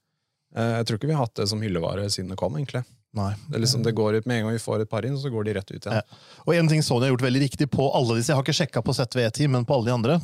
[0.57, 2.81] Jeg tror ikke vi har hatt det som hyllevare siden det kom, egentlig.
[3.17, 3.31] Nei.
[3.49, 5.47] Det, liksom, det går ut Med en gang vi får et par inn, så går
[5.47, 6.01] de rett ut igjen.
[6.01, 6.19] Ja.
[6.45, 8.83] Og en ting Sony har gjort veldig riktig på alle disse, jeg har ikke sjekka
[8.85, 10.19] på ZV10, men på alle de andre,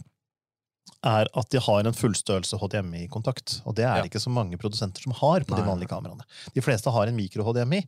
[1.06, 3.60] er at de har en fullstørrelse HDMI-kontakt.
[3.66, 4.02] Og det er Ja.
[4.02, 6.26] det ikke så mange produsenter som har på de vanlige kameraene.
[6.54, 7.84] De fleste har en mikro-HDMI,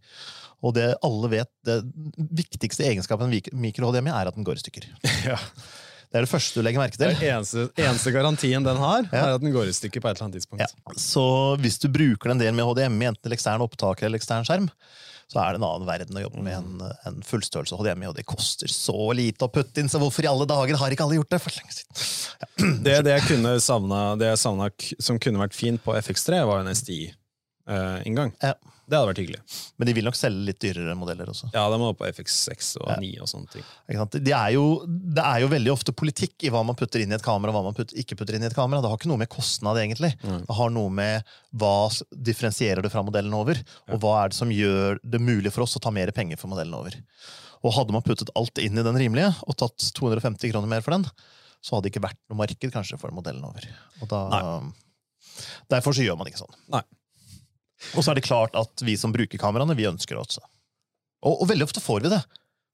[0.65, 1.81] og det alle vet, det
[2.17, 4.89] viktigste egenskapen med mikro-HDMI er at den går i stykker.
[5.27, 5.37] Ja.
[6.07, 7.09] Det er det første du legger merke til.
[7.11, 9.25] Den eneste, eneste garantien den har, Ja.
[9.25, 10.63] er at den går i stykker på et eller annet tidspunkt.
[10.63, 10.93] Ja.
[10.95, 11.23] Så
[11.59, 14.69] hvis du bruker den delen med HDMI, enten til ekstern opptaker eller ekstern skjerm,
[15.27, 18.23] så er det en annen verden å jobbe med en, en fullstørrelse HDMI, og det
[18.23, 21.33] koster så lite å putte inn, så hvorfor i alle dager har ikke alle gjort
[21.35, 22.79] det for lenge siden?
[22.87, 24.69] Det, det jeg kunne savna, det jeg savna
[25.03, 28.31] som kunne vært fint på FX3, var en SDI-inngang.
[28.47, 28.55] Ja.
[28.87, 29.39] Det hadde vært hyggelig.
[29.77, 31.49] Men de vil nok selge litt dyrere modeller også.
[31.51, 32.95] Ja, det må på FX6 og Ja.
[33.03, 33.65] 9 og sånne ting.
[33.89, 34.15] Ikke sant?
[34.23, 37.17] De er jo, det er jo veldig ofte politikk i hva man putter inn i
[37.17, 38.79] et kamera og hva man putter, ikke putter inn i et kamera.
[38.81, 40.13] Det har ikke noe med kostnad, egentlig.
[40.23, 40.45] Mm.
[40.47, 41.73] Det har noe med hva
[42.15, 43.59] differensierer du fra modellen over,
[43.91, 46.47] og hva er det som gjør det mulig for oss å ta mer penger for
[46.47, 46.95] modellen over.
[47.65, 50.95] Og hadde man puttet alt inn i den rimelige, og tatt 250 kroner mer for
[50.95, 51.07] den,
[51.59, 53.65] så hadde det ikke vært noe marked kanskje for modellen over.
[54.07, 54.61] Da,
[55.73, 56.55] derfor så gjør man ikke sånn.
[56.71, 56.83] Nei.
[57.95, 60.43] Og så er det klart at vi som bruker kameraene, vi ønsker det også.
[61.25, 62.21] Og, og veldig ofte får vi det.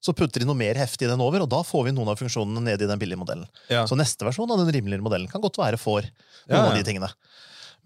[0.04, 2.20] Så putter de noe mer heftig i den over, og da får vi noen av
[2.20, 3.48] funksjonene ned i den billige modellen.
[3.72, 3.86] Ja.
[3.88, 6.66] Så neste versjon av den rimeligere modellen kan godt være får noen Ja, ja.
[6.72, 7.08] av de tingene.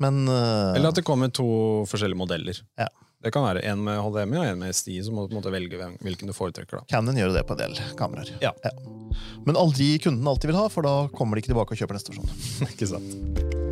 [0.01, 1.45] Men uh, Eller at det kommer to
[1.89, 2.57] forskjellige modeller.
[2.77, 2.89] Ja.
[3.21, 6.29] Det kan være en med HDMI og en med SDI, så må du velge hvilken
[6.29, 6.83] du foretrekker.
[6.83, 6.89] da.
[6.89, 8.29] Canon gjør det på en del kameraer.
[8.41, 8.53] Ja.
[9.45, 12.13] Men aldri kunden alltid vil ha, for da kommer de ikke tilbake og kjøper neste
[12.13, 12.29] versjon.
[12.71, 13.66] Ikke sant?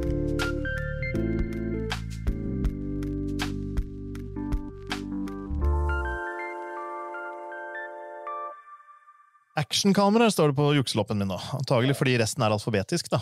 [9.55, 11.37] Actionkameraer står det på jukselappen min nå.
[11.55, 13.07] Antagelig fordi resten er alfabetisk.
[13.13, 13.21] da.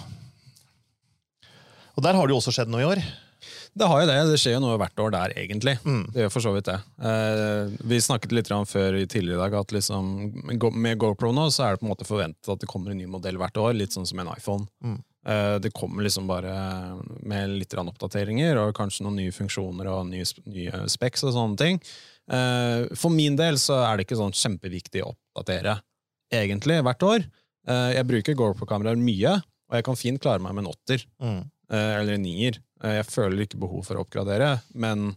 [1.94, 3.04] Og der har det jo også skjedd noe i år.
[3.74, 4.18] Det har jo det.
[4.32, 5.76] Det skjer jo noe hvert år der, egentlig.
[5.86, 6.04] Mm.
[6.14, 6.78] Det gjør for så vidt det.
[7.10, 10.12] Eh, vi snakket litt før i tidligere i dag at liksom,
[10.74, 13.08] med GoPro nå så er det på en måte forventet at det kommer en ny
[13.10, 14.66] modell hvert år, litt sånn som en iPhone.
[14.86, 15.00] Mm.
[15.26, 16.54] Eh, det kommer liksom bare
[17.22, 21.82] med litt oppdateringer og kanskje noen nye funksjoner og nye, nye specs og sånne ting.
[22.32, 25.80] Eh, for min del så er det ikke sånn kjempeviktig å oppdatere
[26.34, 27.26] egentlig hvert år.
[27.68, 29.36] Eh, jeg bruker GoPro-kameraer mye,
[29.70, 31.42] og jeg kan fint klare meg med en åtter Mm.
[31.72, 32.60] eh, eller en nier.
[32.84, 35.16] Eh, Jeg føler ikke behov for å oppgradere, men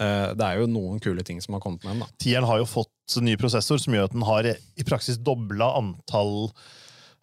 [0.00, 2.08] det er jo noen kule ting som har kommet med den.
[2.16, 6.50] Tieren har jo fått ny prosessor som gjør at den har i praksis dobla antall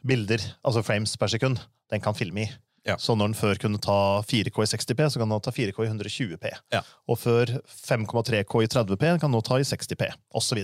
[0.06, 1.58] bilder, altså frames per sekund,
[1.90, 2.52] den kan filme i.
[2.88, 2.96] Ja.
[3.02, 5.84] Så når den før kunne ta 4K i 60P, så kan den nå ta 4K
[5.84, 6.52] i 120P.
[6.74, 6.84] Ja.
[7.12, 10.08] Og før 5,3K i 30P kan den nå ta i 60P,
[10.40, 10.62] osv.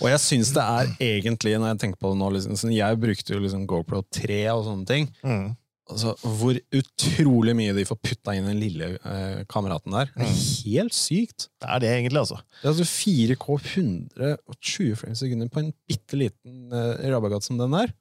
[0.00, 3.00] Og jeg syns det er egentlig, når jeg tenker på det nå liksom, sånn, Jeg
[3.02, 5.10] brukte jo liksom GoPro 3 og sånne ting.
[5.20, 5.50] Mm.
[5.90, 10.12] Altså, hvor utrolig mye de får putta inn den lille eh, kameraten der.
[10.14, 10.36] Det er
[10.70, 11.48] helt sykt.
[11.60, 12.38] Det er det egentlig, altså.
[12.60, 17.58] Det er altså 4K 120 frames i sekunder på en bitte liten eh, rabagatt som
[17.60, 17.92] den der.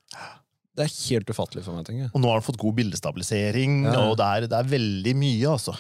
[0.78, 1.86] Det er helt ufattelig for meg.
[1.86, 2.12] tenker jeg.
[2.14, 4.10] Og nå har den fått god bildestabilisering, Ja.
[4.10, 5.76] og det er, det er veldig mye, altså.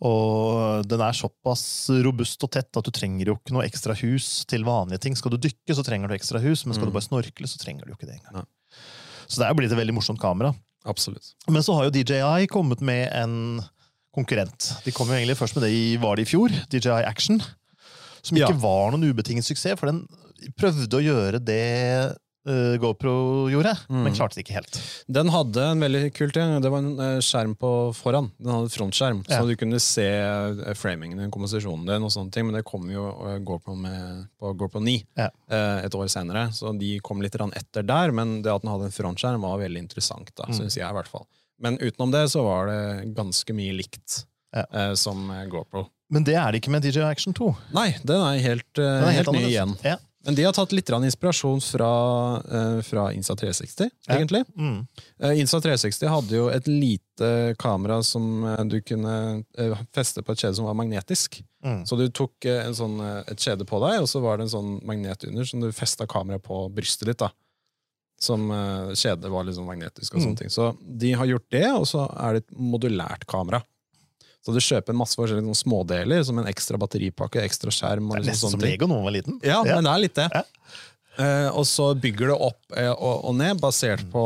[0.00, 1.64] Og den er såpass
[2.06, 5.16] robust og tett at du trenger jo ikke noe ekstra hus til vanlige ting.
[5.18, 6.92] Skal du dykke, så trenger du ekstra hus, men skal Mm.
[6.92, 8.44] du bare snorkle, så trenger du jo ikke det engang.
[8.44, 8.44] Ja.
[9.26, 10.54] Så det er jo blitt et veldig morsomt kamera.
[10.86, 11.34] Absolutt.
[11.48, 13.60] Men så har jo DJI kommet med en
[14.14, 14.84] konkurrent.
[14.84, 17.42] De kom jo egentlig først med det i, var det i fjor, DJI Action.
[18.22, 18.56] Som ikke Ja.
[18.56, 20.06] var noen ubetinget suksess, for den
[20.56, 22.16] prøvde å gjøre det
[22.80, 23.12] GoPro
[23.52, 24.14] gjorde, men Mm.
[24.16, 24.78] klarte det ikke helt.
[25.08, 26.60] Den hadde en veldig kul ting.
[26.64, 28.30] Det var en eh, skjerm på foran.
[28.40, 29.40] Den hadde frontskjerm, Ja.
[29.42, 32.46] så du kunne se eh, framingen komposisjonen din og sånne ting.
[32.46, 35.28] Men det kom jo eh, GoPro med, på GoPro 9 Ja.
[35.50, 38.10] eh, et år senere, så de kom litt etter der.
[38.12, 40.54] Men det at den hadde en frontskjerm, var veldig interessant, da, Mm.
[40.58, 41.26] synes jeg i hvert fall.
[41.60, 44.64] Men utenom det så var det ganske mye likt Ja.
[44.72, 45.88] eh, som eh, GoPro.
[46.10, 47.54] Men det er det ikke med DJI Action 2.
[47.74, 49.76] Nei, den er helt, eh, Den er helt, ny igjen.
[49.84, 49.96] Ja.
[50.28, 51.88] Men de har tatt litt inspirasjon fra,
[52.52, 54.14] eh, fra Insta360, Ja.
[54.18, 54.44] egentlig.
[54.58, 54.86] Mm.
[55.22, 59.42] Eh, Insta360 hadde jo et lite kamera som eh, du kunne
[59.90, 61.40] feste på et kjede som var magnetisk.
[61.64, 61.86] Mm.
[61.88, 64.84] Så du tok en sånn, et kjede på deg, og så var det en sånn
[64.84, 67.18] magnet under, som du festa kameraet på brystet ditt.
[67.24, 67.30] da.
[68.20, 68.50] Som
[68.92, 70.26] kjedet var liksom magnetisk og Mm.
[70.26, 70.48] sånne ting.
[70.50, 73.62] Så de har gjort det, og så er det et modulært kamera.
[74.48, 78.32] Så du kjøper masse forskjellige smådeler, som en ekstra batteripakke, ekstra skjerm Det er liksom
[78.32, 78.62] nesten som.
[78.64, 79.34] Lego når man var liten.
[79.44, 80.28] Ja, men det er litt det.
[80.32, 80.40] Ja.
[81.18, 84.22] Uh, og så bygger det opp uh, og, ned, basert på,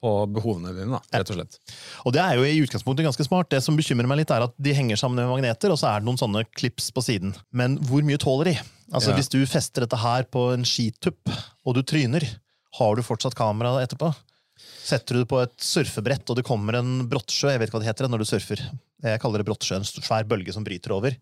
[0.00, 1.60] på behovene dine, da, rett og slett.
[2.06, 3.50] Og det er jo i utgangspunktet ganske smart.
[3.52, 6.00] Det som bekymrer meg litt, er at de henger sammen med magneter, og så er
[6.00, 7.36] det noen sånne klips på siden.
[7.52, 8.56] Men hvor mye tåler de?
[8.88, 9.20] Altså Ja.
[9.20, 11.28] Hvis du fester dette her på en skitupp,
[11.66, 12.24] og du tryner,
[12.78, 14.14] har du fortsatt kamera etterpå?
[14.82, 17.84] Setter du det på et surfebrett, og det kommer en brottsjø, jeg vet ikke hva
[17.84, 18.62] det heter når du surfer.
[19.02, 21.14] Jeg kaller det brottsjø, en svær bølge som bryter over.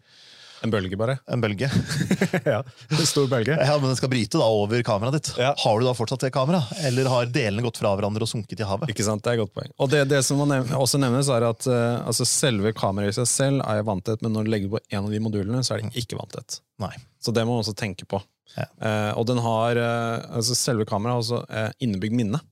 [0.63, 1.17] En bølge, bare.
[1.33, 1.71] En bølge.
[2.45, 2.59] ja,
[2.91, 3.55] En stor bølge.
[3.57, 5.31] Ja, Men den skal bryte da over kameraet ditt.
[5.41, 5.55] Ja.
[5.63, 6.75] Har du da fortsatt det kameraet?
[6.85, 8.93] Eller har delene gått fra hverandre og sunket i havet?
[8.93, 9.73] Ikke sant, Det er et godt poeng.
[9.81, 13.31] Og det, det som nevne, også nevnes, er at uh, altså selve kameraet i seg
[13.31, 16.05] selv er vanntett, men når du legger på en av de modulene, så er det
[16.05, 16.61] ikke vanntett.
[16.83, 16.93] Nei.
[17.25, 18.21] Så det må man også tenke på.
[18.59, 18.69] Ja.
[18.83, 22.45] Uh, og den har, uh, altså selve kameraet har også innebygd minne.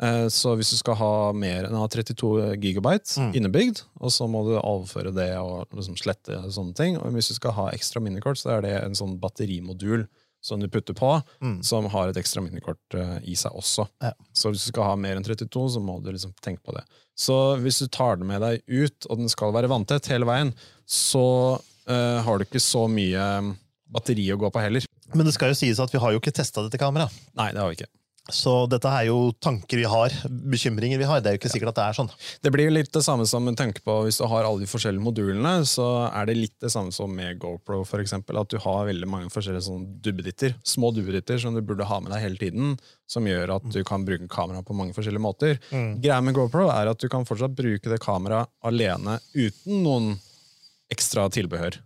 [0.00, 3.32] Eh, så hvis du skal ha mer enn 32 gigabyte Mm.
[3.34, 6.96] innebygd, og så må du overføre det og liksom slette sånne ting.
[6.98, 10.06] Og hvis du skal ha ekstra minnekort, så er det en sånn batterimodul
[10.40, 11.64] som du putter på, Mm.
[11.64, 13.88] som har et ekstra minnekort eh, i seg også.
[14.00, 14.12] Ja.
[14.32, 16.84] Så hvis du skal ha mer enn 32, så må du liksom tenke på det.
[17.18, 20.54] Så hvis du tar den med deg ut, og den skal være vanntett hele veien,
[20.86, 21.58] så
[21.90, 23.56] uh, har du ikke så mye
[23.90, 24.84] batteri å gå på heller.
[25.14, 27.10] Men det skal jo sies at vi har jo ikke testa dette kameraet.
[27.34, 27.88] Nei, det har vi ikke.
[28.28, 31.22] Så dette er jo tanker vi har, bekymringer vi har.
[31.24, 32.10] Det er jo ikke sikkert at det er sånn.
[32.44, 35.04] Det blir litt det samme som en tenker på hvis du har alle de forskjellige
[35.04, 38.86] modulene, så er det litt det samme som med GoPro, for eksempel, at du har
[38.90, 42.76] veldig mange forskjellige sånne dubbeditter, små dubbeditter som du burde ha med deg hele tiden,
[43.08, 45.60] som gjør at du kan bruke kamera på mange forskjellige måter.
[45.72, 50.16] Greia med GoPro er at du kan fortsatt bruke det kameraet alene uten noen
[50.92, 51.80] ekstra tilbehør.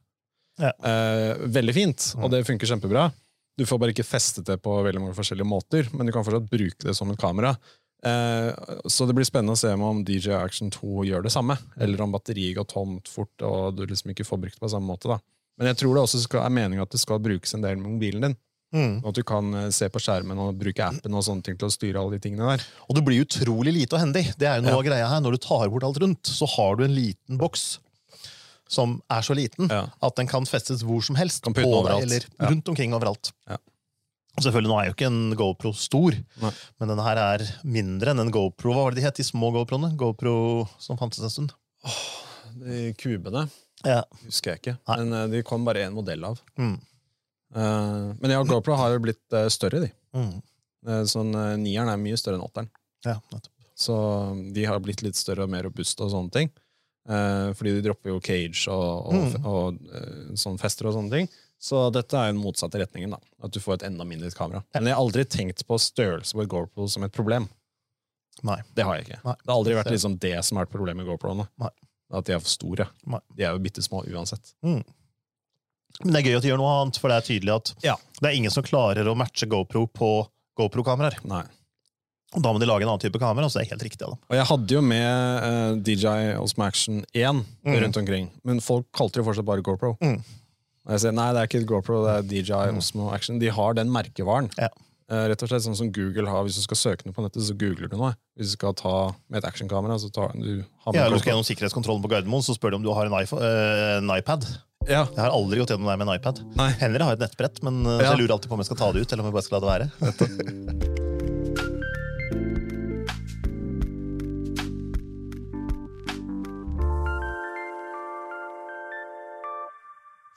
[0.61, 0.75] Ja.
[0.85, 3.09] Eh, veldig fint, og det funker kjempebra.
[3.59, 6.49] Du får bare ikke festet det på veldig mange forskjellige måter, men du kan fortsatt
[6.51, 7.55] bruke det som et kamera.
[8.03, 8.51] Eh,
[8.91, 12.15] så det blir spennende å se om DJ Action 2 gjør det samme, eller om
[12.17, 15.13] batteriet går tomt fort og du liksom ikke får brukt det på samme måte.
[15.13, 15.21] da.
[15.61, 17.93] Men jeg tror det også skal, er meningen at det skal brukes en del med
[17.99, 18.37] mobilen din.
[18.73, 18.95] Mm.
[19.05, 21.75] At du kan eh, se på skjermen og bruke appen og sånne ting til å
[21.75, 22.63] styre alle de tingene der.
[22.89, 24.31] Og det blir utrolig lite og hendig.
[24.41, 24.79] Det er jo noe Ja.
[24.81, 25.21] av greia her.
[25.21, 27.67] Når du tar bort alt rundt, så har du en liten boks
[28.73, 29.83] som er så liten Ja.
[30.03, 31.45] at den kan festes hvor som helst.
[31.45, 31.53] På
[31.85, 32.07] deg.
[32.07, 33.33] Eller rundt omkring overalt.
[33.51, 33.59] Ja.
[34.33, 36.51] Og Selvfølgelig, Nå er jo ikke en GoPro stor, Nei.
[36.81, 38.73] men denne her er mindre enn en GoPro.
[38.73, 39.91] Hva var det de het, de små GoProene?
[40.01, 40.33] GoPro
[40.81, 41.53] som fantes en stund.
[42.63, 43.45] De kubene
[43.85, 44.03] Ja.
[44.25, 44.97] husker jeg ikke, Nei.
[45.03, 46.41] men eh, de kom bare én modell av.
[46.57, 46.79] Mm.
[47.53, 49.91] Uh, men ja, GoPro har jo blitt uh, større, de.
[50.17, 50.31] Mm.
[50.89, 52.71] Uh, sånn, Nieren er mye større enn åtteren.
[53.05, 53.51] ja, nettopp.
[53.83, 53.95] Så
[54.55, 56.51] de har blitt litt større og mer robuste og sånne ting.
[57.09, 59.47] Eh, fordi de dropper jo cage og, og, Mm.
[59.47, 61.29] og, sånn fester og sånne ting.
[61.63, 63.11] Så dette er jo den motsatte retningen.
[63.11, 64.63] da At du får et enda mindre kamera.
[64.75, 67.49] Men jeg har aldri tenkt på størrelse på et GoPro som et problem.
[68.43, 68.61] Nei.
[68.75, 69.21] Det har jeg ikke.
[69.25, 69.35] Nei.
[69.45, 71.49] Det har aldri vært liksom det som har vært problemet med GoProene.
[72.13, 72.89] At de er for store.
[73.07, 73.21] Nei.
[73.37, 74.55] De er jo bitte små uansett.
[74.63, 74.83] Men
[76.15, 77.97] det er gøy at de gjør noe annet, for det er tydelig at Ja.
[78.21, 81.23] det er ingen som klarer å matche GoPro på GoPro-kameraer.
[81.25, 81.45] Nei.
[82.35, 84.15] Og Da må de lage en annen type kamera, så det er helt riktig av
[84.15, 84.21] dem.
[84.31, 87.75] Og jeg hadde jo med uh, DJI Osmo Action 1 Mm.
[87.85, 89.97] rundt omkring, men folk kalte det fortsatt bare GoPro.
[90.03, 90.17] Mm.
[90.87, 92.79] Og jeg sier nei, det er ikke et GoPro, det er DJI Mm.
[92.81, 93.39] Osmo Action.
[93.39, 94.49] De har den merkevaren.
[94.59, 94.69] Ja.
[95.13, 97.43] Uh, rett og slett sånn som Google har Hvis du skal søke noe på nettet,
[97.45, 98.15] så googler du noe.
[98.39, 101.35] Hvis du skal ta med et actionkamera, så tar du har med Ja, du skal
[101.35, 104.47] gjennom sikkerhetskontrollen på Gardermoen, så spør de om du har en, iPhone, eh, en iPad.
[104.89, 106.41] Ja, Jeg har aldri gått gjennom det med en iPad.
[106.57, 106.71] Nei.
[106.81, 108.15] Jeg har et nettbrett, men eh, Ja.
[108.17, 109.61] jeg lurer alltid på om jeg skal ta det ut, eller om jeg bare skal
[109.61, 110.89] la det være.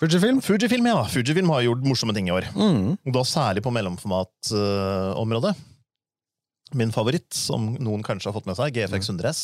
[0.02, 0.42] Fujifilm.
[0.44, 1.04] Fujifilm, ja.
[1.08, 2.50] Fujifilm har gjort morsomme ting i år.
[2.56, 2.96] Mm.
[3.00, 5.54] Og Da særlig på mellomformatområdet.
[6.76, 9.44] Min favoritt, som noen kanskje har fått med seg, GFX 100S.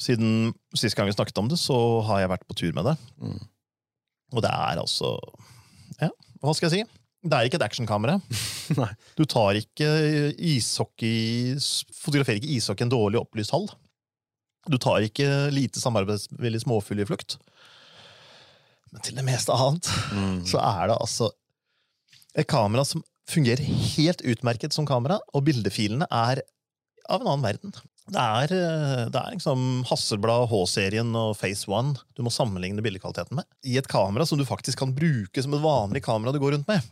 [0.00, 1.76] Siden sist gang vi snakket om det, så
[2.08, 2.96] har jeg vært på tur med det.
[3.20, 3.40] Mm.
[4.34, 5.16] Og det er altså
[6.00, 6.10] Ja,
[6.42, 7.02] hva skal jeg si?
[7.26, 8.20] Det er ikke et actionkamera.
[9.18, 9.86] Du tar ikke
[10.42, 11.54] ishockey
[11.94, 13.68] Fotograferer ikke ishockey i en dårlig opplyst hall.
[14.66, 17.36] Du tar ikke lite samarbeidsvillig småfugl i flukt.
[18.92, 20.44] Men til det meste annet Mm.
[20.46, 21.30] så er det altså
[22.36, 26.42] et kamera som fungerer helt utmerket som kamera, og bildefilene er
[27.08, 27.72] av en annen verden.
[28.06, 33.34] Det er, eh, det er liksom Hasselblad H-serien og Face One du må sammenligne bildekvaliteten
[33.40, 33.44] med.
[33.66, 36.68] I et kamera som du faktisk kan bruke som et vanlig kamera du går rundt
[36.70, 36.86] med.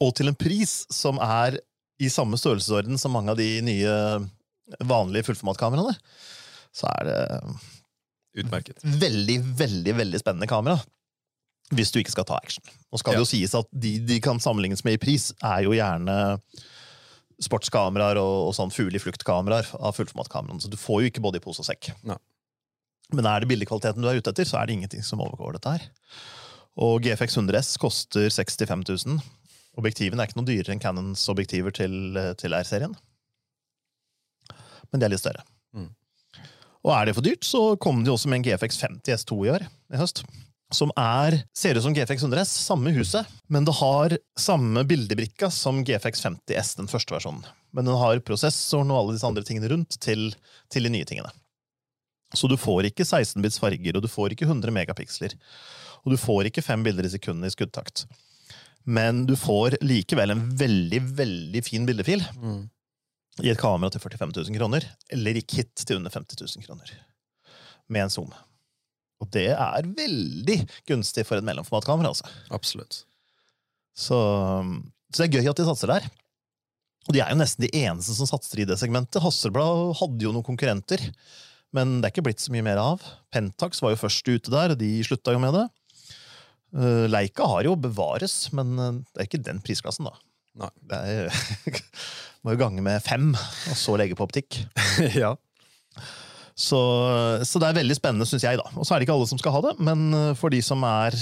[0.00, 1.58] Og til en pris som er
[2.02, 3.94] i samme størrelsesorden som mange av de nye
[4.86, 5.94] vanlige fullformatkameraene.
[6.74, 7.18] Så er det
[8.34, 8.82] Utmerket.
[8.82, 10.80] veldig, veldig veldig spennende kamera.
[11.74, 12.64] Hvis du ikke skal ta action.
[12.92, 15.72] Nå skal det jo sies at de de kan sammenlignes med i pris, er jo
[15.76, 16.16] gjerne
[17.42, 20.62] sportskameraer og, og sånn fugl i flukt-kameraer av fullformatkameraene.
[20.62, 21.90] Så du får jo ikke både i pose og sekk.
[22.06, 22.18] Nei.
[23.14, 25.74] Men er det bildekvaliteten du er ute etter, så er det ingenting som overgår dette
[25.76, 25.88] her.
[26.84, 29.18] Og GFX 100S koster 65 000.
[29.80, 32.94] Objektivene er ikke noe dyrere enn Canons objektiver til, til R-serien.
[34.90, 35.44] Men de er litt større.
[36.84, 39.52] Og er det for dyrt, så kom de også med en GFX 50 S2 i
[39.54, 40.24] år, i høst.
[40.74, 45.48] Som er, ser ut som GFX 100 S, samme huset, men det har samme bildebrikka
[45.54, 47.46] som GFX 50 S, den første versjonen.
[47.74, 50.28] Men den har prosessoren og alle disse andre tingene rundt til,
[50.72, 51.32] til de nye tingene.
[52.34, 55.36] Så du får ikke 16-bits farger, og du får ikke 100 megapiksler.
[56.04, 58.04] Og du får ikke fem bilder i sekundet i skuddtakt.
[58.84, 62.64] Men du får likevel en veldig, veldig fin bildefil Mm.
[63.42, 66.90] I et kamera til 45 000 kroner, eller i kit til under 50 000 kroner.
[67.90, 68.34] Med en zoom.
[69.22, 72.28] Og det er veldig gunstig for et mellomformatkamera, altså.
[72.54, 73.02] Absolutt.
[73.94, 74.18] Så,
[75.10, 76.06] så det er gøy at de satser der.
[77.04, 79.22] Og de er jo nesten de eneste som satser i det segmentet.
[79.22, 81.02] Hasselblad hadde jo noen konkurrenter,
[81.74, 83.02] men det er ikke blitt så mye mer av.
[83.34, 85.64] Pentax var jo først ute der, og de slutta jo med det.
[86.74, 90.16] Eh, Leica har jo bevares, men eh, det er ikke den prisklassen, da.
[90.60, 90.70] Nei.
[90.90, 91.80] Det er,
[92.44, 94.60] må jo gange med fem, og så legge på optikk.
[95.22, 95.34] ja.
[96.54, 96.78] Så,
[97.42, 98.60] så det er veldig spennende, syns jeg.
[98.60, 98.68] da.
[98.78, 100.84] Og så er det ikke alle som skal ha det, men eh, for de som
[100.86, 101.18] er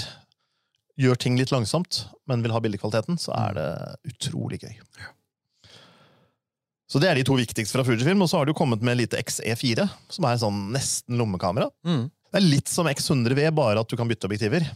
[0.99, 3.67] gjør ting litt langsomt, men vil ha bildekvaliteten, så er det
[4.13, 4.75] utrolig gøy.
[6.93, 8.21] Så det er de to viktigste fra Fujifilm.
[8.21, 11.71] Og så har du kommet med lite XE4, som er sånn nesten lommekamera.
[11.87, 12.03] Mm.
[12.11, 14.67] Det er litt som X100V, bare at du kan bytte objektiver.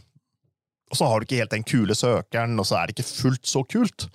[0.88, 3.48] Og så har du ikke helt den kule søkeren, og så er det ikke fullt
[3.48, 4.08] så kult.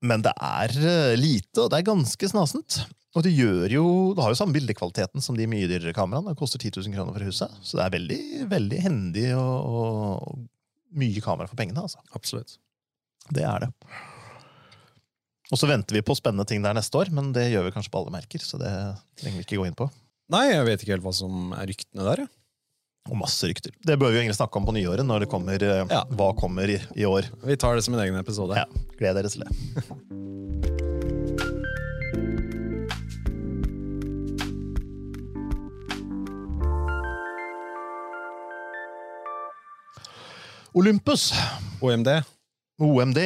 [0.00, 2.80] Men det er eh, lite, og det er ganske snasent.
[3.18, 3.50] Og det jo,
[4.14, 6.30] det har jo samme bildekvaliteten som de mye dyrere kameraene.
[6.30, 7.56] Det koster 10 000 kroner for huset.
[7.66, 8.20] Så det er veldig,
[8.52, 11.82] veldig hendig og, og mye kamera for pengene.
[11.82, 11.98] altså.
[12.14, 12.56] Absolutt.
[13.34, 13.72] Det er det.
[15.50, 17.90] Og så venter vi på spennende ting der neste år, men det gjør vi kanskje
[17.90, 18.42] på alle merker.
[18.46, 18.70] så det
[19.18, 19.90] trenger vi ikke gå inn på.
[20.30, 22.22] Nei, jeg vet ikke helt hva som er ryktene der.
[22.22, 22.39] jeg.
[23.08, 23.72] Og masse rykter.
[23.86, 26.04] Det bør vi jo egentlig snakke om på nyåret, når det kommer, eh, Ja.
[26.10, 27.24] hva kommer i, i år.
[27.44, 28.54] Vi tar det som en egen episode.
[28.54, 28.66] Ja,
[28.98, 29.50] Gled dere til det.
[40.72, 41.32] Olympus.
[41.80, 42.08] OMD.
[42.80, 43.18] OMD.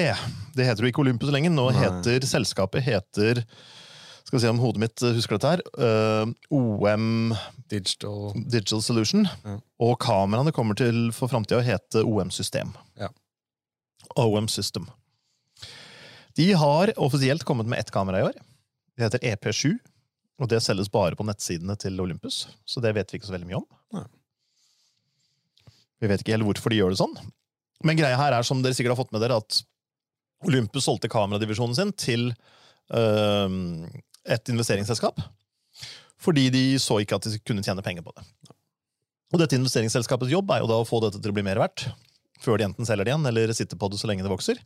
[0.55, 1.53] Det heter jo ikke Olympus lenger.
[1.55, 1.81] Nå Nei.
[1.85, 3.43] heter selskapet heter
[4.25, 5.63] Skal vi se om hodet mitt husker dette her.
[5.77, 7.35] Uh, OM
[7.73, 9.29] Digital Digital Solution.
[9.45, 9.59] Ja.
[9.85, 12.75] Og kameraene kommer til for framtida å hete OM System.
[13.01, 13.11] Ja.
[14.21, 14.89] OM System.
[16.35, 18.39] De har offisielt kommet med ett kamera i år.
[18.97, 19.77] Det heter EP7.
[20.43, 23.47] Og det selges bare på nettsidene til Olympus, så det vet vi ikke så veldig
[23.53, 23.67] mye om.
[23.95, 24.07] Nei.
[26.03, 27.15] Vi vet ikke helt hvorfor de gjør det sånn.
[27.87, 29.61] Men greia her er, som dere sikkert har fått med dere, at
[30.45, 32.27] Olympus solgte kameradivisjonen sin til
[32.91, 33.55] øh,
[34.35, 35.23] et investeringsselskap.
[36.25, 38.25] Fordi de så ikke at de kunne tjene penger på det.
[39.35, 41.89] Og dette investeringsselskapets jobb er jo da å få dette til å bli mer verdt.
[42.45, 44.61] Før de enten selger det igjen, eller sitter på det så lenge det vokser.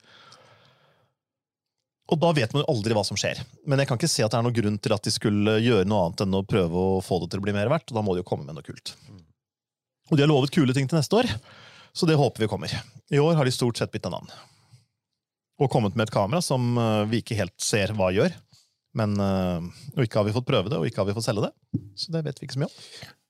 [2.08, 3.40] Og da vet man jo aldri hva som skjer.
[3.68, 5.88] Men jeg kan ikke se at det er noen grunn til at de skulle gjøre
[5.88, 7.90] noe annet enn å prøve å få det til å bli mer verdt.
[7.92, 8.94] Og da må de jo komme med noe kult.
[10.08, 11.28] Og de har lovet kule ting til neste år.
[11.92, 12.72] Så det håper vi kommer.
[13.12, 14.30] I år har de stort sett bytta navn.
[15.60, 18.32] Og kommet med et kamera som eh, vi ikke helt ser hva gjør.
[18.98, 21.46] Men eh, og ikke har vi fått prøve det, og ikke har vi fått selge
[21.48, 21.52] det.
[21.98, 22.80] Så det vet vi ikke så mye om.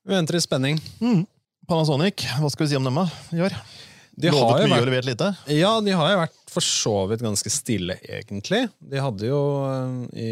[0.09, 0.79] Vi venter i spenning.
[1.69, 2.97] Panasonic, hva skal vi si om dem
[3.37, 3.53] i år?
[4.19, 5.27] De har jo mye vært og levert lite.
[5.53, 8.63] Ja, de har jo vært for så vidt ganske stille, egentlig.
[8.81, 10.31] De hadde jo eh, i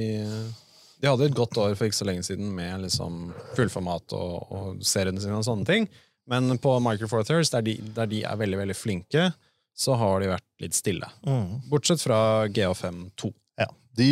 [0.98, 4.82] De hadde et godt år for ikke så lenge siden med liksom fullformat og, og
[4.88, 5.86] seriene sine og sånne ting.
[6.28, 9.28] Men på Micro Four Thirds, der, de- der de er veldig veldig flinke,
[9.78, 11.08] så har de vært litt stille.
[11.70, 12.18] Bortsett fra
[12.50, 13.30] GH5 2.
[13.30, 13.47] Ja.
[13.98, 14.10] De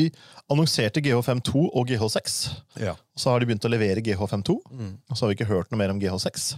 [0.51, 2.35] annonserte GH52 og GH6.
[2.81, 2.95] Ja.
[3.17, 5.93] Så har de begynt å levere GH52, og så har vi ikke hørt noe mer
[5.93, 6.55] om GH6.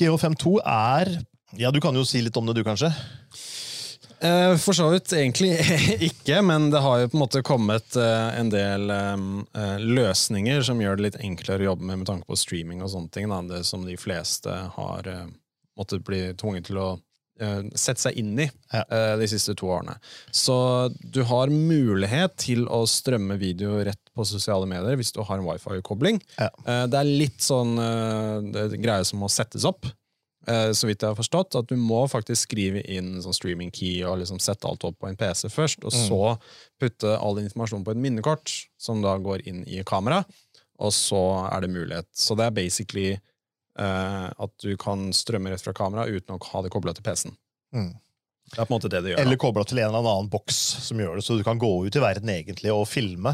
[0.00, 1.16] GH52 er
[1.60, 2.88] Ja, du kan jo si litt om det, du, kanskje?
[4.22, 5.50] Eh, For så vidt egentlig
[6.08, 9.24] ikke, men det har jo på en måte kommet eh, en del eh,
[9.58, 12.92] eh, løsninger som gjør det litt enklere å jobbe med med tanke på streaming og
[12.94, 13.28] sånne ting.
[13.32, 15.26] Da, det som de fleste har eh,
[15.78, 16.88] måttet bli tvunget til å
[17.40, 18.84] eh, sette seg inn i Ja.
[18.90, 19.96] eh, de siste to årene.
[20.32, 25.38] Så du har mulighet til å strømme video rett på sosiale medier hvis du har
[25.38, 26.20] en wifi-kobling.
[26.38, 26.50] Ja.
[26.66, 27.76] Eh, Det er litt sånn
[28.52, 29.86] det er greie som må settes opp.
[30.44, 34.18] Så vidt jeg har forstått, at du må faktisk skrive inn sånn streaming key og
[34.18, 36.18] liksom sette alt opp på en PC først, og så
[36.80, 40.24] putte all informasjon på et minnekort, som da går inn i kamera,
[40.80, 42.06] og så er det mulighet.
[42.12, 43.20] Så det er basically
[43.78, 47.36] at du kan strømme rett fra kamera uten å ha det kobla til PC-en.
[47.74, 47.92] Mm.
[48.52, 49.20] Det er på en måte det det gjør.
[49.24, 51.96] Eller kobla til en eller annen boks som gjør det, så du kan gå ut
[51.96, 53.32] i verden egentlig og filme,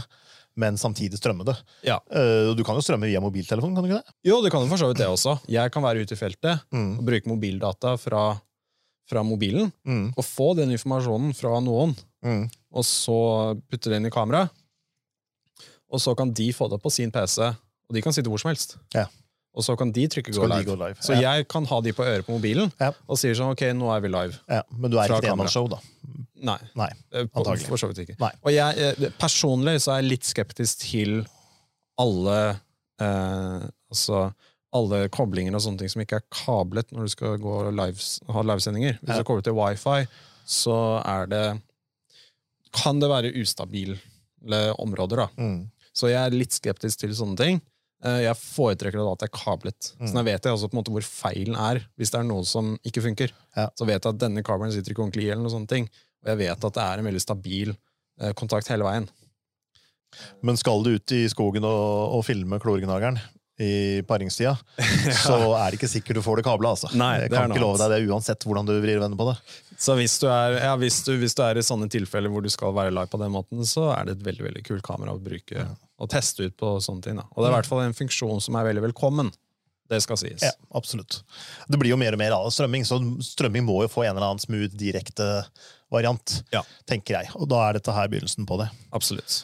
[0.59, 1.57] men samtidig strømme det.
[1.87, 1.97] Ja.
[2.11, 4.15] Eh, Du kan jo strømme via mobiltelefon, kan du ikke det?
[4.27, 5.39] Jo, du kan jo for så vidt det også.
[5.49, 8.41] Jeg kan være ute i feltet og bruke mobildata fra,
[9.09, 10.13] fra mobilen, Mm.
[10.17, 12.51] og få den informasjonen fra noen, Mm.
[12.73, 14.49] og så putte det inn i kamera.
[15.91, 18.51] Og så kan de få det på sin PC, og de kan sitte hvor som
[18.51, 18.77] helst.
[18.95, 19.07] Ja.
[19.59, 20.65] Og så kan de trykke Så go live.
[20.69, 20.97] gå live.
[21.03, 21.33] Så Ja.
[21.35, 22.93] jeg kan ha de på øret på mobilen Ja.
[23.09, 24.39] og sier sånn ok, nå er vi live.
[24.49, 25.79] Ja, men du er Fra ikke et av enmannsshow, da.
[26.41, 26.59] Nei.
[26.79, 26.89] Nei.
[27.13, 27.67] eh, Antagelig.
[27.67, 28.17] For så vidt ikke.
[28.21, 28.31] Nei.
[28.45, 31.27] Og jeg, eh, personlig så er jeg litt skeptisk til
[31.99, 32.61] alle
[33.01, 34.33] eh, Altså
[34.75, 38.43] alle koblinger og sånne ting som ikke er kablet når du skal gå lives, ha
[38.43, 38.99] livesendinger.
[39.03, 40.07] Hvis du kobler til wifi,
[40.47, 41.63] så er det
[42.75, 43.99] Kan det være ustabile
[44.79, 45.29] områder, da.
[45.39, 45.71] Mm.
[45.95, 47.63] Så jeg er litt skeptisk til sånne ting.
[48.05, 49.93] Eh, Jeg foretrekker da at det er kablet.
[49.99, 50.07] Mm.
[50.07, 52.47] Så da vet jeg også på en måte hvor feilen er, hvis det er noe
[52.47, 53.33] som ikke funker.
[53.59, 53.69] Ja.
[53.75, 55.89] Så vet jeg at denne kabelen sitter ikke ordentlig i, eller noen sånne ting.
[56.25, 59.09] Og jeg vet at det er en veldig stabil eh, kontakt hele veien.
[60.43, 63.19] Men skal du ut i skogen og, og filme kloregnageren
[63.59, 64.53] i paringstida,
[65.25, 66.75] så er det ikke sikkert du får det kabla.
[66.77, 66.91] Altså.
[66.95, 69.19] Nei, jeg det er kan ikke love deg det uansett hvordan du vrir og vender
[69.19, 69.35] på det.
[69.79, 72.51] Så hvis du, er, ja, hvis, du, hvis du er i sånne tilfeller hvor du
[72.51, 75.21] skal være live på den måten, så er det et veldig veldig kult kamera å
[75.23, 75.67] bruke
[75.99, 77.19] og teste ut på sånne ting.
[77.19, 77.27] Da.
[77.35, 79.31] Og det er i hvert fall en funksjon som er veldig velkommen.
[79.89, 80.43] Det skal sies.
[80.45, 81.23] Ja, absolutt.
[81.67, 84.27] Det blir jo mer og mer av strømming, så strømming må jo få en eller
[84.27, 85.29] annen smooth, direkte
[85.91, 86.61] variant, Ja.
[86.87, 87.31] tenker jeg.
[87.41, 88.69] Og da er dette her begynnelsen på det.
[88.93, 89.41] Absolutt.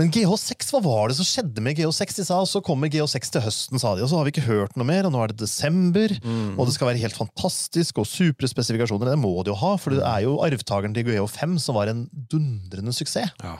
[0.00, 2.14] Men GH6, hva var det som skjedde med GH6?
[2.16, 4.46] De sa, og så kommer GH6 til høsten, sa de, og så har vi ikke
[4.46, 5.04] hørt noe mer.
[5.04, 6.14] Og nå er det desember,
[6.56, 9.12] og det skal være helt fantastisk, og supre spesifikasjoner.
[9.12, 12.06] Det må de jo ha, for det er jo arvtakeren til GH5 som var en
[12.32, 13.34] dundrende suksess.
[13.44, 13.58] Ja.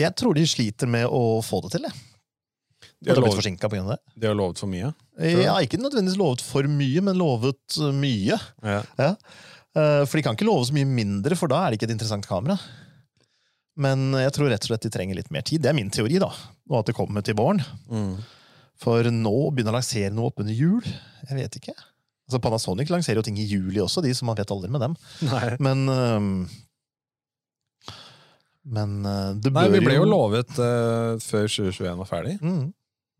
[0.00, 2.00] Jeg tror de sliter med å få det til, jeg.
[3.04, 3.44] De har, lovet,
[3.92, 3.98] det.
[4.16, 4.88] de har lovet for mye.
[5.44, 8.38] Ja, ikke nødvendigvis lovet for mye, men lovet mye.
[8.64, 8.80] Ja.
[8.96, 9.10] Ja.
[9.76, 11.94] Eh, For de kan ikke love så mye mindre, for da er det ikke et
[11.98, 12.56] interessant kamera.
[13.76, 15.62] Men jeg tror rett og slett de trenger litt mer tid.
[15.64, 16.28] Det er min teori, da.
[16.70, 17.58] Og at det kommer til våren.
[17.90, 18.18] Mm.
[18.84, 21.74] For nå begynner å lansere noe oppunder jul Jeg vet ikke.
[22.26, 24.94] Altså Panasonic lanserer jo ting i juli også, de som man vet aldri med dem.
[25.28, 25.56] Nei.
[25.62, 26.30] Men øhm,
[28.64, 32.38] Men øh, det Nei, vi ble jo lovet eh, før 2021 var ferdig.
[32.40, 32.70] Mm.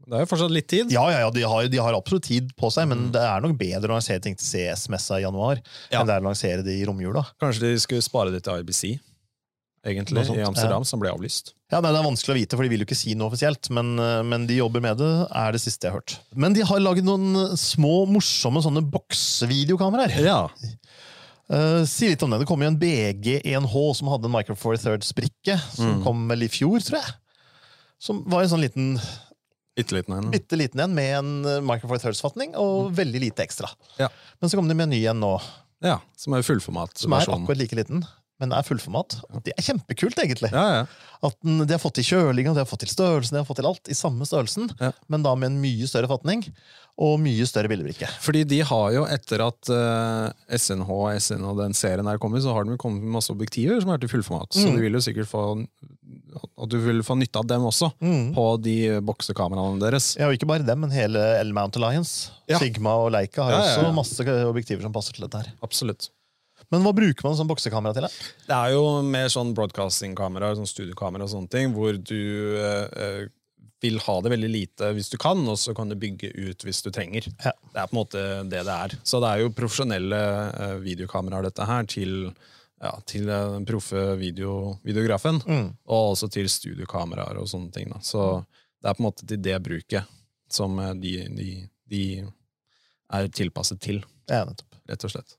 [0.04, 0.90] Det er jo fortsatt litt tid.
[0.92, 3.12] Ja, ja, ja, de har, de har absolutt tid på seg, men Mm.
[3.14, 5.60] det er nok bedre å lansere ting til CS-messa i januar
[5.92, 6.00] Ja.
[6.00, 7.22] enn det er å lansere det i romjula.
[7.40, 8.98] Kanskje de skulle spare det til IBC,
[9.84, 11.52] egentlig, i Amsterdam, som ble avlyst.
[11.70, 13.68] Ja, nei, Det er vanskelig å vite, for de vil jo ikke si noe offisielt,
[13.70, 16.18] men, øh, men de jobber med det, er det siste jeg har hørt.
[16.34, 20.16] Men de har laget noen små, morsomme sånne boksvideokameraer.
[20.24, 20.48] Ja.
[21.50, 22.38] Uh, si litt om det.
[22.40, 26.04] Det kom jo en BG1H som hadde en Micro Four Thirds-brikke, som Mm.
[26.06, 27.14] kom vel i fjor, tror jeg.
[28.00, 28.98] Som var en sånn liten,
[29.76, 30.30] Bitte liten en.
[30.30, 33.68] bitte liten en med en Micro Four Thirds-fatning, og veldig lite ekstra.
[33.98, 34.08] Ja.
[34.40, 35.40] Men så kom de med en ny en nå,
[35.82, 36.96] Ja, som er fullformat.
[36.96, 38.06] som er akkurat like liten,
[38.42, 39.18] men er fullformat.
[39.46, 40.50] Det er kjempekult, egentlig.
[40.52, 40.86] Ja, ja.
[41.24, 43.60] At den, De har fått til kjølinga, de har fått til størrelsen, de har fått
[43.62, 44.90] til alt i samme størrelsen, Ja.
[45.08, 46.42] men da med en mye større fatning
[46.98, 48.06] og mye større bildebrikke.
[48.22, 52.42] Fordi de har jo, etter at uh, SNH og SN og den serien her kommet,
[52.44, 54.52] så har de kommet med masse objektiver som er til fullformat.
[54.54, 54.76] Så Mm.
[54.76, 55.44] de vil jo sikkert få
[56.58, 57.92] at du vil få nytte av dem også,
[58.34, 58.76] på de
[59.06, 60.16] boksekameraene deres.
[60.18, 62.30] Ja, og ikke bare dem, men hele L-Mount Alliance.
[62.58, 65.52] Sigma og Leica har også masse objektiver som passer til dette her.
[65.62, 66.10] Absolutt.
[66.74, 68.08] Men hva bruker man sånn boksekamera til?
[68.10, 72.18] Det, Det er jo mer sånn broadcasting-kamera, sånn studiokamera og sånne ting, hvor du
[72.58, 73.24] eh, eh,
[73.84, 76.78] vil ha det veldig lite hvis du kan, og så kan du bygge ut hvis
[76.86, 77.26] du trenger.
[77.44, 77.52] Ja.
[77.74, 78.94] Det er på en måte det det er.
[79.04, 80.20] Så det er jo profesjonelle
[80.56, 82.14] eh, videokameraer, dette her, til,
[82.80, 85.68] ja, til den proffe video, videografen, Mm.
[85.84, 87.90] og også til studiokameraer og sånne ting.
[87.92, 88.00] Da.
[88.00, 88.24] Så
[88.80, 90.08] det er på en måte til det bruket
[90.48, 91.50] som eh, de, de,
[91.92, 92.02] de
[93.14, 94.00] er tilpasset til
[94.32, 94.46] Ja,
[94.88, 95.36] rett og slett.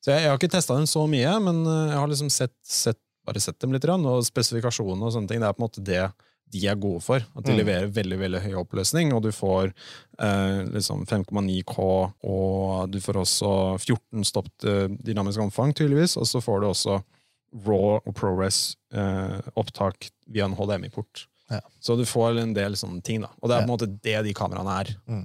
[0.00, 2.54] Så jeg, jeg har ikke testa dem så mye, men eh, jeg har liksom sett,
[2.64, 2.98] sett,
[3.28, 5.40] bare sett dem litt, og spesifikasjonene og sånne ting.
[5.42, 6.02] Det er på en måte det
[6.50, 7.22] de er gode for.
[7.36, 7.58] At de Mm.
[7.60, 9.72] leverer veldig veldig høy oppløsning, og du får
[10.18, 11.76] eh, liksom 5,9K,
[12.26, 16.96] og du får også 14 stopp eh, dynamisk omfang, tydeligvis, og så får du også
[17.66, 19.38] raw og ProRes eh,
[20.26, 21.26] via en HDMI-port.
[21.50, 21.60] Ja.
[21.82, 23.30] Så du får en del sånne ting, da.
[23.42, 24.92] Og det er på en måte det de kameraene er.
[25.10, 25.24] Mm.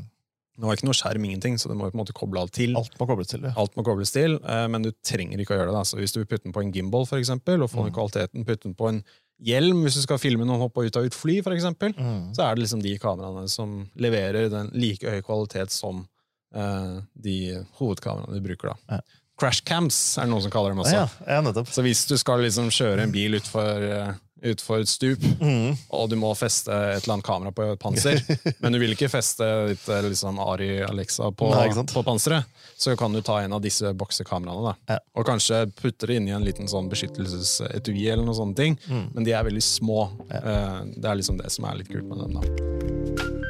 [0.58, 2.54] Nå har jeg ikke noe skjerm, ingenting, så du må på en måte koble alt
[2.56, 2.76] til.
[2.80, 3.42] Alt må kobles til.
[3.44, 3.52] Ja.
[3.60, 5.76] Alt må kobles til, eh, men du trenger ikke å gjøre det.
[5.76, 5.84] Da.
[5.84, 7.98] Så hvis du vil putte den på en gimbal, for eksempel, og få den Mm.
[7.98, 9.04] kvaliteten, putte den på en
[9.44, 12.32] hjelm hvis du skal filme noen hoppe ut av et fly, for eksempel, Mm.
[12.34, 16.08] så er det liksom de kameraene som leverer den like høy kvalitet som
[16.56, 18.70] eh, de hovedkameraene du bruker.
[18.72, 18.96] da.
[18.96, 19.00] Ja.
[19.38, 20.94] Crashcams er det noen som kaller dem også.
[20.94, 21.68] Ja, ja, nettopp.
[21.68, 24.14] Så hvis du skal liksom kjøre en bil utfor, uh,
[24.52, 25.76] utfor et stup, Mm.
[25.90, 28.22] og du må feste et eller annet kamera på et panser,
[28.62, 32.46] men du vil ikke feste ditt eh, liksom Ari Alexa på, Nei, på panseret,
[32.78, 34.76] så kan du ta en av disse boksekameraene.
[34.92, 35.00] Ja.
[35.16, 38.78] Og kanskje putte det inn i en liten sånn beskyttelsesetui, eller noen sånne ting.
[38.90, 39.08] Mm.
[39.16, 40.10] men de er veldig små.
[40.30, 40.84] Ja.
[40.96, 42.40] Det er liksom det som er litt kult med den.
[42.40, 43.45] da.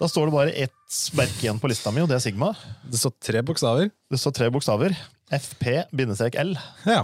[0.00, 2.54] Da står det bare ett merke igjen på lista mi, og det er Sigma.
[2.88, 3.90] Det står tre bokstaver.
[4.08, 4.94] Det står tre bokstaver.
[5.36, 6.54] FP-L.
[6.88, 7.02] Ja.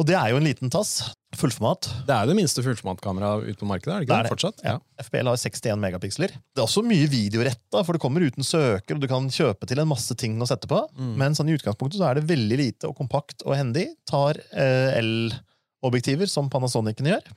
[0.00, 0.94] Og det er jo en liten tass.
[1.36, 1.90] Fullformat.
[2.08, 4.32] Det er det minste fullformatkameraet ute på markedet, er det ikke Det er det?
[4.32, 4.64] Fortsatt?
[4.64, 4.74] Ja.
[5.04, 6.32] FPL har 61 megapiksler.
[6.40, 9.84] Det er også mye videoretta, for det kommer uten søker, og du kan kjøpe til
[9.84, 10.80] en masse ting å sette på.
[10.96, 11.14] Mm.
[11.20, 13.90] Men sånn i utgangspunktet så er det veldig lite og kompakt og hendig.
[14.08, 17.34] Tar eh, L-objektiver, som Panasonicene gjør.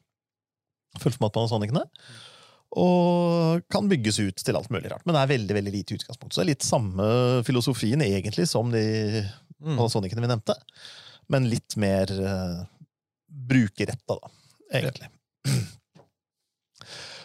[1.04, 1.84] Fullformat Panasonicene.
[2.80, 5.04] Og kan bygges ut til alt mulig rart.
[5.06, 6.34] Men det er veldig veldig lite utgangspunkt.
[6.34, 7.08] Så det er litt samme
[7.48, 8.84] filosofien egentlig som de
[9.64, 9.78] Mm.
[9.80, 10.56] Vi nevnte.
[11.32, 12.66] Men litt mer uh,
[13.32, 14.32] brukerretta, da,
[14.76, 15.08] egentlig.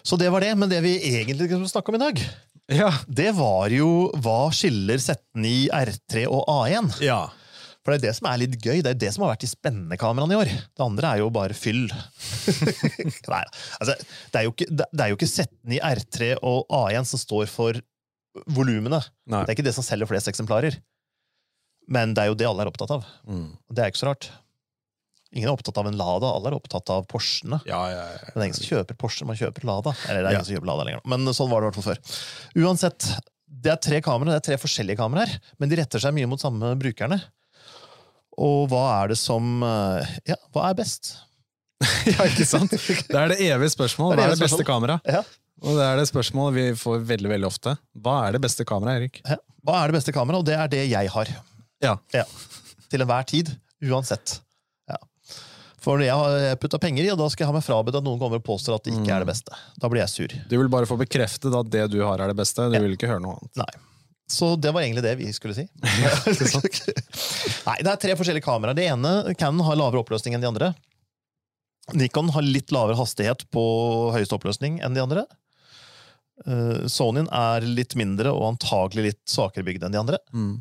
[0.03, 0.53] Så det var det.
[0.55, 2.23] Men det vi egentlig skulle snakke om i dag,
[2.69, 2.93] Ja.
[3.09, 7.03] det var jo hva skiller Z9 R3 og A1.
[7.03, 7.25] ja.
[7.89, 8.83] For det er det som er litt gøy.
[8.85, 10.51] Det er det som har vært de spennende kameraene i år.
[10.77, 11.87] Det andre er jo bare fyll.
[13.33, 13.39] Nei,
[13.81, 13.95] altså,
[14.29, 17.79] det er jo ikke, det er jo ikke Z9 R3 og A1 som står for
[18.53, 19.01] volumene.
[19.25, 20.77] Det er ikke det som selger flest eksemplarer.
[21.89, 23.09] Men det er jo det alle er opptatt av.
[23.25, 23.49] Mm.
[23.73, 24.29] Det er ikke så rart.
[25.33, 27.63] Ingen er opptatt av en Lada, alle er opptatt av Porschene.
[27.69, 28.21] Ja, ja, ja.
[28.29, 29.97] Men det er ingen som kjøper Porsche, man kjøper Lada.
[30.09, 30.43] Eller det er Ja.
[30.43, 31.03] ingen som kjøper Lada lenger.
[31.09, 32.21] Men sånn var det i hvert fall før.
[32.69, 33.09] Uansett,
[33.49, 36.41] det er tre kameraer, det er tre forskjellige kameraer, men de retter seg mye mot
[36.41, 37.21] samme brukerne.
[38.39, 41.17] Og hva er det som eh, Ja, hva er best?
[42.11, 42.73] ja, ikke sant?
[42.75, 44.17] Det er det evige spørsmålet.
[44.19, 45.05] Hva er det beste kameraet?
[45.07, 45.21] Ja.
[45.63, 47.75] Og det er det spørsmålet vi får veldig veldig ofte.
[47.99, 49.21] Hva er det beste kameraet, Erik?
[49.27, 49.39] Ja.
[49.67, 50.43] Hva er det beste kameraet?
[50.43, 51.31] Og det er det jeg har.
[51.83, 51.95] Ja.
[52.91, 53.53] Til enhver tid.
[53.87, 54.41] Uansett.
[54.91, 54.99] Ja.
[55.83, 58.19] For jeg har putta penger i, og da skal jeg ha meg frabedt at noen
[58.23, 59.59] kommer og påstår at det ikke er det beste.
[59.79, 60.35] Da blir jeg sur.
[60.51, 62.67] Du vil bare få bekreftet at det du har, er det beste.
[62.75, 63.63] Du vil ikke høre noe annet.
[63.63, 63.71] Nei.
[64.29, 65.65] Så det var egentlig det vi skulle si.
[67.69, 68.77] Nei, Det er tre forskjellige kameraer.
[68.77, 70.73] Det ene, Canon har lavere oppløsning enn de andre.
[71.97, 73.63] Nikon har litt lavere hastighet på
[74.13, 75.25] høyeste oppløsning enn de andre.
[76.45, 80.21] Uh, Sonyen er litt mindre og antagelig litt svakere bygd enn de andre.
[80.37, 80.59] Mm.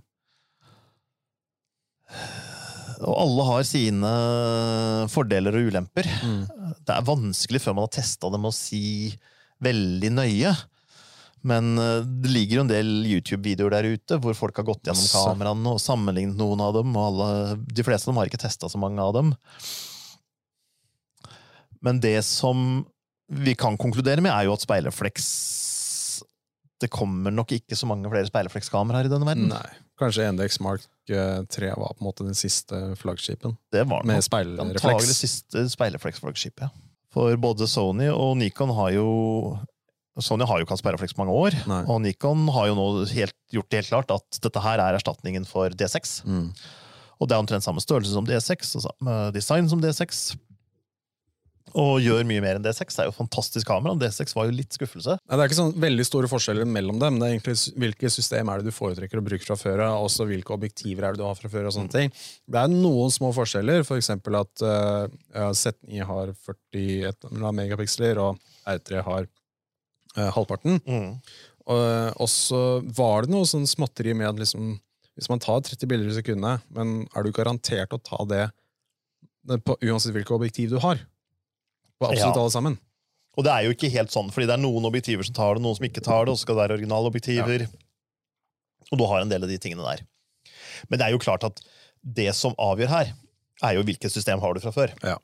[3.03, 4.13] Og alle har sine
[5.11, 6.07] fordeler og ulemper.
[6.24, 6.41] Mm.
[6.88, 9.11] Det er vanskelig før man har testa dem å si
[9.63, 10.55] veldig nøye.
[11.47, 15.07] Men eh, det ligger jo en del YouTube-videoer der ute hvor folk har gått gjennom
[15.13, 16.95] kameraene og sammenlignet noen av dem.
[16.97, 17.29] og alle,
[17.71, 19.33] De fleste av dem har ikke testa så mange av dem.
[21.85, 22.85] Men det som
[23.27, 25.25] vi kan konkludere med, er jo at speilrefleks
[26.79, 29.47] Det kommer nok ikke så mange flere speilreflekskameraer i denne verden.
[29.51, 29.67] Nei.
[29.97, 34.21] Kanskje NDX Mark eh, 3 var på en måte den siste flaggskipen Det var med
[34.25, 34.83] speilrefleks.
[34.85, 36.67] antagelig siste speilrefleksflaggskipet.
[36.67, 36.69] Ja.
[37.13, 39.07] For både Sony og Nikon har jo
[40.24, 41.84] Sony har jo ikke hatt speilrefleks på mange år, Nei.
[41.86, 45.45] og Nikon har jo nå helt, gjort det helt klart at dette her er erstatningen
[45.49, 46.20] for D6.
[46.26, 46.49] Mm.
[47.18, 50.38] Og det er omtrent samme størrelse som D6, og samme design som D6.
[51.78, 52.88] Og gjør mye mer enn D6.
[52.88, 53.93] Det er jo et fantastisk kamera.
[53.99, 55.18] D6 var jo litt skuffelse.
[55.20, 57.20] Nei, det er ikke sånn veldig store forskjeller mellom dem.
[57.20, 60.07] Det er egentlig Hvilke system er det du foretrekker å bruke fra før av, og
[60.07, 61.68] også hvilke objektiver er det du har fra før.
[61.68, 62.13] og sånne ting.
[62.47, 64.13] Det er noen små forskjeller, f.eks.
[64.24, 69.28] For at uh, Z9 har 41 megapiksler, og R3 har
[70.18, 70.82] eh, halvparten.
[71.68, 72.59] Og, og så
[72.95, 74.76] var det noe sånn småtteri med at liksom,
[75.20, 78.45] hvis man tar 30 bilder i sekundet, men er du garantert å ta det,
[79.49, 81.01] det på, uansett hvilke objektiv du har?
[81.99, 82.43] På absolutt Ja.
[82.45, 82.78] alle sammen?
[83.38, 85.61] Og det er jo ikke helt sånn, fordi det er noen objektiver som tar det,
[85.65, 87.68] noen som ikke tar det, og så skal det være originalobjektiver.
[88.91, 90.01] Og du har en del av de tingene der.
[90.89, 91.59] Men det er jo klart at
[92.01, 93.11] det som avgjør her,
[93.65, 94.93] er jo hvilket system har du fra før.
[95.03, 95.18] Ja.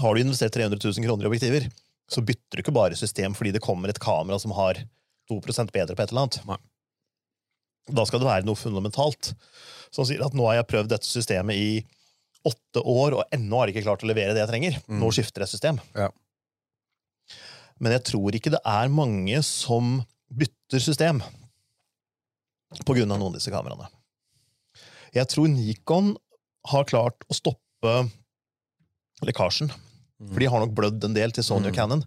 [0.00, 1.66] Har du investert 300 000 kroner i objektiver,
[2.10, 4.78] så bytter du ikke bare system fordi det kommer et kamera som har
[5.30, 5.40] 2
[5.74, 6.40] bedre på et eller annet.
[6.46, 6.58] Nei.
[7.86, 9.32] Da skal det være noe fundamentalt
[9.94, 11.70] som sier at nå har jeg prøvd dette systemet i
[12.46, 14.78] åtte år, og ennå har jeg ikke klart å levere det jeg trenger.
[14.86, 15.00] Mm.
[15.02, 15.80] Nå skifter jeg system.
[15.98, 16.10] Ja.
[17.82, 19.98] Men jeg tror ikke det er mange som
[20.30, 21.22] bytter system
[22.86, 23.88] på grunn av noen av disse kameraene.
[25.14, 26.14] Jeg tror Nikon
[26.70, 27.96] har klart å stoppe
[29.26, 29.70] lekkasjen.
[30.22, 31.76] For de har nok blødd en del til Sony og Mm.
[31.76, 32.04] Canon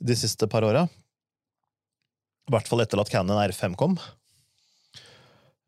[0.00, 0.84] de siste par åra.
[2.48, 3.98] I hvert fall etter at Canon R5 kom.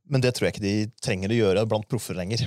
[0.08, 2.46] Men det tror jeg ikke de trenger å gjøre blant proffer lenger.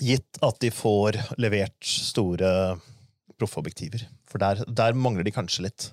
[0.00, 2.78] Gitt at de får levert store
[3.38, 4.06] proffobjektiver.
[4.28, 5.90] For der, der mangler de kanskje litt.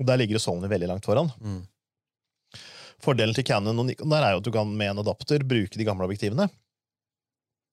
[0.00, 1.30] Og der ligger Sony veldig langt foran.
[1.40, 1.62] Mm.
[3.02, 5.76] Fordelen til Canon og Nikon der er jo at du kan med en adapter bruke
[5.76, 6.48] de gamle objektivene.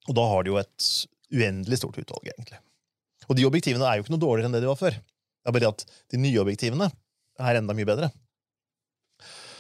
[0.10, 0.90] Og da har de jo et
[1.30, 2.58] uendelig stort utvalg, egentlig.
[3.30, 4.96] Og de objektivene er jo ikke noe dårligere enn det de var før.
[4.98, 6.90] Det er bare det at de nye objektivene
[7.40, 8.10] er enda mye bedre.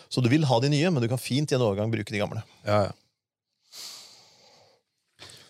[0.10, 2.18] Så du vil ha de nye, men du kan fint i en overgang bruke de
[2.22, 2.42] gamle.
[2.66, 2.92] Ja, ja.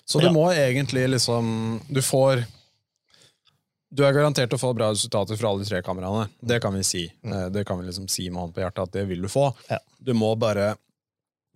[0.10, 0.32] Så du Ja.
[0.34, 2.46] må egentlig liksom Du får
[3.94, 6.30] Du er garantert å få bra resultater fra alle de tre kameraene.
[6.46, 7.12] Det kan vi si.
[7.24, 9.56] Eh, Det kan vi liksom si med hånd på hjertet at det vil du få.
[9.70, 9.80] Ja.
[10.04, 10.76] Du må bare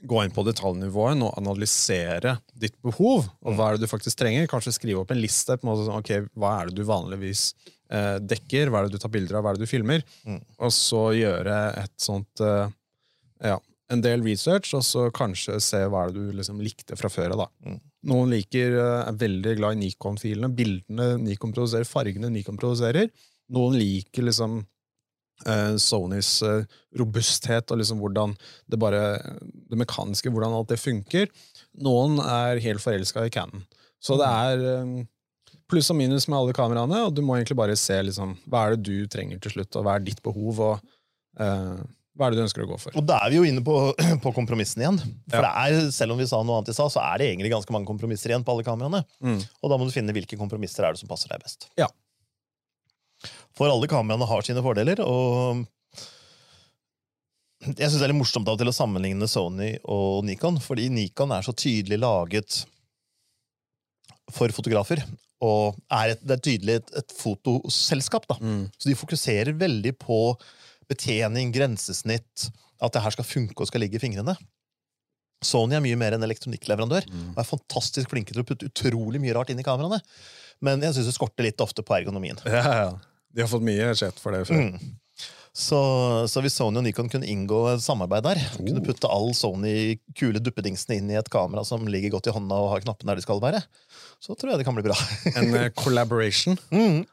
[0.03, 3.29] gå inn på detaljnivået og analysere ditt behov.
[3.43, 4.49] Og hva er det du faktisk trenger?
[4.51, 5.55] Kanskje skrive opp en liste.
[5.57, 7.53] på en måte sånn, ok, Hva er det du vanligvis
[7.89, 8.69] eh, dekker?
[8.69, 9.45] Hva er det du tar bilder av?
[9.45, 10.03] Hva er det du filmer?
[10.27, 10.41] Mm.
[10.59, 12.67] Og så gjøre et sånt eh,
[13.43, 13.57] ja,
[13.93, 17.37] en del research, og så kanskje se hva er det du liksom likte fra før
[17.37, 17.47] av.
[17.65, 17.79] Mm.
[18.11, 23.11] Noen liker, eh, er veldig glad i Nikon-filene, bildene Nikon produserer, fargene Nikon produserer.
[23.53, 24.61] Noen liker liksom
[25.81, 26.67] Sonys eh,
[26.99, 28.35] robusthet og liksom hvordan
[28.69, 29.03] det bare
[29.41, 31.31] det mekaniske, hvordan alt det funker.
[31.83, 33.65] Noen er helt forelska i Canon.
[34.03, 34.93] Så det er eh,
[35.71, 38.75] pluss og minus med alle kameraene, og du må egentlig bare se liksom, hva er
[38.75, 40.95] det du trenger til slutt, og hva er ditt behov, og
[41.41, 41.79] uh,
[42.13, 42.95] hva er det du ønsker å gå for.
[42.99, 43.75] Og da er vi jo inne på,
[44.25, 44.99] på kompromissen igjen.
[45.31, 47.53] For det er, selv om vi sa noe annet i stad, så er det egentlig
[47.55, 49.01] ganske mange kompromisser igjen på alle kameraene.
[49.23, 49.39] Mm.
[49.41, 51.71] Og da må du finne hvilke kompromisser er det som passer deg best.
[51.79, 51.89] Ja.
[53.57, 55.63] For alle kameraene har sine fordeler, og
[57.63, 61.31] jeg syns det er litt morsomt av til å sammenligne Sony og Nikon, fordi Nikon
[61.35, 62.63] er så tydelig laget
[64.33, 65.03] for fotografer,
[65.43, 68.27] og er et, det er tydelig et, et fotoselskap.
[68.31, 68.39] da.
[68.41, 68.65] Mm.
[68.75, 70.19] Så de fokuserer veldig på
[70.91, 72.49] betjening, grensesnitt,
[72.83, 74.35] at det her skal funke og skal ligge i fingrene.
[75.43, 79.33] Sony er mye mer en elektronikkleverandør og er fantastisk flinke til å putte utrolig mye
[79.35, 79.99] rart inn i kameraene.
[80.63, 82.39] Men jeg syns det skorter litt ofte på ergonomien.
[82.47, 82.93] Ja, ja.
[83.33, 84.67] De har fått mye skjett for det før.
[84.67, 84.99] Mm.
[85.53, 85.77] Så,
[86.25, 90.41] så hvis Sony og Nikon kunne inngå et samarbeid der, kunne putte all Sony kule
[90.41, 93.25] duppedingsene inn i et kamera som ligger godt i hånda og har knappene der de
[93.25, 93.61] skal være,
[94.17, 94.97] så tror jeg det kan bli bra.
[95.35, 96.57] En eh, collaboration.
[96.73, 97.03] Mm.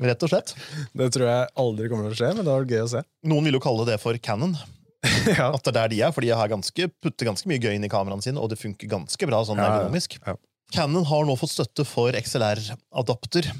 [0.00, 0.54] Rett og slett.
[0.96, 3.02] Det tror jeg aldri kommer til å skje, men det er gøy å se.
[3.28, 4.56] Noen vil jo kalle det for Canon.
[5.28, 5.50] ja.
[5.50, 7.84] At det er der de er, for de har ganske, putter ganske mye gøy inn
[7.84, 10.16] i kameraene sine, og det funker ganske bra sånn Ja, ergonomisk.
[10.24, 10.38] Ja.
[10.72, 13.52] Canon har nå fått støtte for XLR-adapter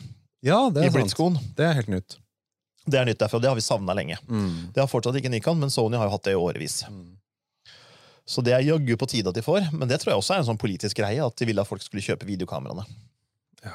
[0.47, 1.41] ja, det i er sant.
[1.57, 2.19] Det er helt nytt.
[2.91, 4.17] Det er nytt derfra, og det har vi savna lenge.
[4.29, 4.73] Mm.
[4.75, 6.81] Det har fortsatt ikke Nikon, men Sony har jo hatt det i årevis.
[6.89, 7.21] Mm.
[8.31, 10.43] Så det er jaggu på tide at de får, men det tror jeg også er
[10.43, 12.85] en sånn politisk greie, at de ville at folk skulle kjøpe videokameraene.
[13.67, 13.75] Ja.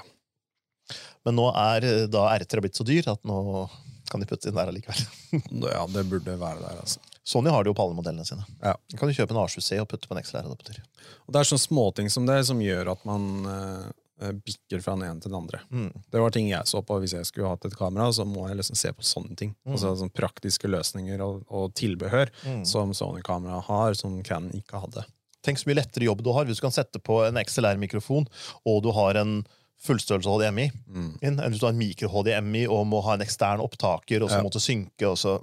[1.28, 3.66] Men nå er eh, da R3 blitt så dyr at nå
[4.10, 5.06] kan de putte inn der allikevel.
[5.66, 7.02] Ja, det burde være der, altså.
[7.26, 8.46] Sony har det jo på alle modellene sine.
[8.62, 8.76] Ja.
[8.92, 10.78] Du kan du kjøpe en A7C og putte på en XLR-adapter.
[11.26, 13.88] Og det er sånne småting som det som gjør at man eh,
[14.20, 15.60] bikker fra den ene til den andre.
[15.72, 15.90] Mm.
[16.12, 18.58] Det var ting jeg så på hvis jeg skulle hatt et kamera, så må jeg
[18.62, 19.56] liksom se på sånne ting.
[19.66, 19.74] Mm.
[19.76, 22.64] Altså sånne Praktiske løsninger og, og tilbehør Mm.
[22.66, 25.04] som Sony-kamera har, som Canon ikke hadde.
[25.44, 28.26] Tenk så mye lettere jobb du har hvis du kan sette på en XLR-mikrofon,
[28.66, 29.44] og du har en
[29.86, 31.12] fullstørrelse HDMI, Mm.
[31.22, 34.44] inn, hvis du har en mikro-HDMI og må ha en ekstern opptaker, og så Ja.
[34.44, 35.42] måtte synke, og så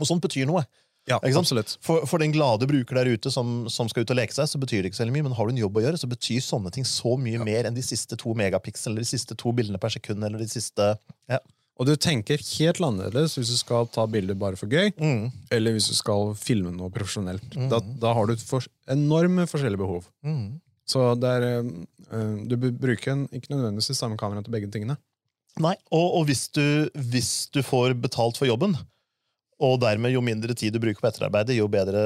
[0.00, 0.64] Og sånt betyr noe.
[1.10, 1.72] Ja, absolutt.
[1.82, 4.60] For, for den glade bruker der ute som, som skal ut og leke seg, så
[4.62, 6.70] betyr det ikke så mye, men har du en jobb å gjøre, så betyr sånne
[6.74, 9.90] ting så mye mer enn de siste to megapiksel, eller de siste to bildene per
[9.94, 10.92] sekund, eller de siste
[11.32, 11.40] ja.
[11.80, 15.30] Og du tenker helt annerledes hvis du skal ta bilder bare for gøy, Mm.
[15.50, 17.48] eller hvis du skal filme noe profesjonelt.
[17.72, 20.06] Da, da har du for, enorme forskjellige behov.
[20.22, 20.60] Mm.
[20.86, 21.72] Så det er, eh,
[22.12, 24.98] eh, du bør bruke en, ikke nødvendigvis det samme kamera til begge tingene.
[25.64, 26.62] Nei, og, og hvis, du,
[27.10, 28.76] hvis du får betalt for jobben,
[29.62, 32.02] og dermed jo mindre tid du bruker på etterarbeidet, jo bedre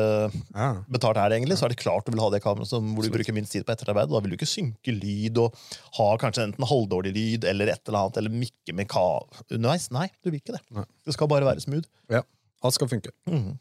[0.55, 0.69] Ja.
[0.93, 3.03] betalt er det egentlig, så er det klart du vil ha det kameraet som, hvor
[3.07, 4.11] du bruker minst tid på etterarbeid.
[4.13, 5.55] Da vil du ikke synke lyd og
[5.99, 9.07] ha kanskje enten halvdårlig lyd eller et eller annet, eller mikke med ka
[9.51, 9.89] underveis.
[9.95, 10.63] Nei, du vil ikke det.
[10.77, 10.85] Nei.
[11.07, 11.89] Det skal bare være smooth.
[12.13, 12.23] ja.
[12.65, 13.11] Alt skal funke.
[13.29, 13.57] Mhm.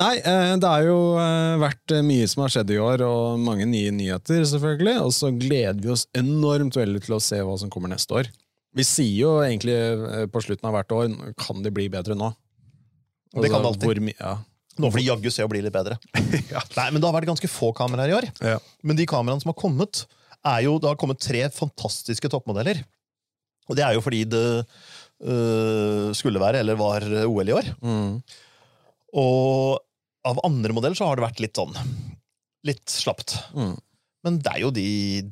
[0.00, 3.40] Nei, eh, det har jo eh, vært eh, mye som har skjedd i år, og
[3.42, 5.00] mange nye nyheter, selvfølgelig.
[5.02, 8.30] Og så gleder vi oss enormt veldig til å se hva som kommer neste år.
[8.72, 9.74] Vi sier jo egentlig
[10.30, 12.30] på slutten av hvert år kan det bli bedre nå.
[13.34, 13.88] Det kan det alltid.
[13.88, 14.38] hvor Ja.
[14.80, 15.98] Nå får de jaggu se å bli litt bedre.
[16.78, 18.28] Nei, men Det har vært ganske få kameraer i år.
[18.40, 18.56] Ja.
[18.86, 20.04] Men de kameraene som har kommet,
[20.46, 22.80] er jo, det har kommet tre fantastiske toppmodeller.
[23.68, 27.68] Og det er jo fordi det øh, skulle være, eller var, OL i år.
[27.84, 28.16] Mm.
[29.20, 29.78] Og
[30.30, 31.76] av andre modeller så har det vært litt sånn
[32.68, 33.38] Litt slapt.
[33.56, 33.72] Mm.
[34.26, 34.84] Men det er jo de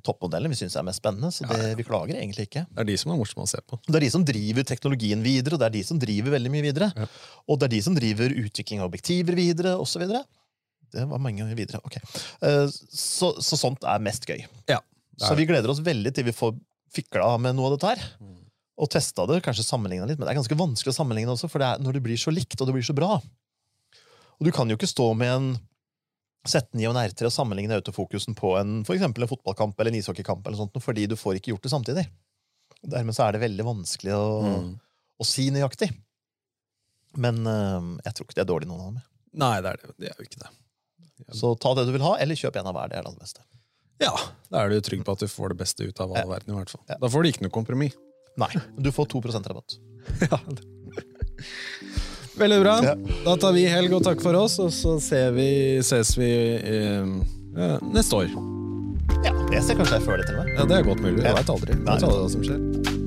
[0.07, 2.63] toppmodellene vi syns er mest spennende, så det, vi klager egentlig ikke.
[2.73, 3.77] Det er de som er morsomme å se på.
[3.85, 6.65] Det er de som driver teknologien videre, og det er de som driver veldig mye
[6.65, 6.89] videre.
[6.97, 7.09] Ja.
[7.45, 10.07] Og det er de som driver utvikling av objektiver videre, osv.
[10.89, 11.83] Det var mange videre.
[11.85, 11.99] ok.
[12.01, 14.41] Eh, Så, så sånt er mest gøy.
[14.73, 16.57] Ja, er Så vi gleder oss veldig til vi får
[16.97, 18.05] fikla med noe av dette her.
[18.25, 18.39] Mm.
[18.79, 21.61] Og testa det, kanskje sammenligna litt, men det er ganske vanskelig å sammenligne også, for
[21.61, 23.19] det er når det blir så likt og det blir så bra.
[24.39, 25.49] Og du kan jo ikke stå med en
[26.49, 30.47] Z9 og en R3 og sammenligne autofokusen på en, for en fotballkamp eller en ishockeykamp,
[30.47, 32.07] eller sånt, fordi du får ikke gjort det samtidig.
[32.83, 34.73] Dermed så er det veldig vanskelig å, Mm.
[35.21, 35.91] å si nøyaktig.
[37.17, 39.03] Men eh, jeg tror ikke det er dårlig, noen av dem.
[39.39, 39.95] Nei, det er, det.
[39.99, 40.51] det er jo ikke det.
[41.35, 42.89] Så ta det du vil ha, eller kjøp en av hver.
[42.93, 43.43] Det er det aller beste.
[44.01, 44.13] Ja,
[44.53, 46.27] Da er du trygg på at du får det beste ut av all Ja.
[46.31, 46.55] verden.
[46.55, 46.85] i hvert fall.
[46.89, 46.97] Ja.
[47.03, 47.97] Da får du ikke noe kompromiss.
[48.39, 49.21] Nei, du får 2
[49.51, 49.79] rabatt.
[50.31, 50.39] Ja.
[52.39, 52.77] Veldig bra.
[53.25, 55.49] Da tar vi helg og takk for oss, og så ser vi,
[55.87, 58.31] ses vi eh, neste år.
[59.25, 60.55] Ja, jeg ser kanskje jeg føler det til med.
[60.55, 61.25] Ja, Det er godt mulig.
[61.25, 61.75] Jeg veit aldri.
[61.75, 62.98] Jeg Vet aldri hva som skjer.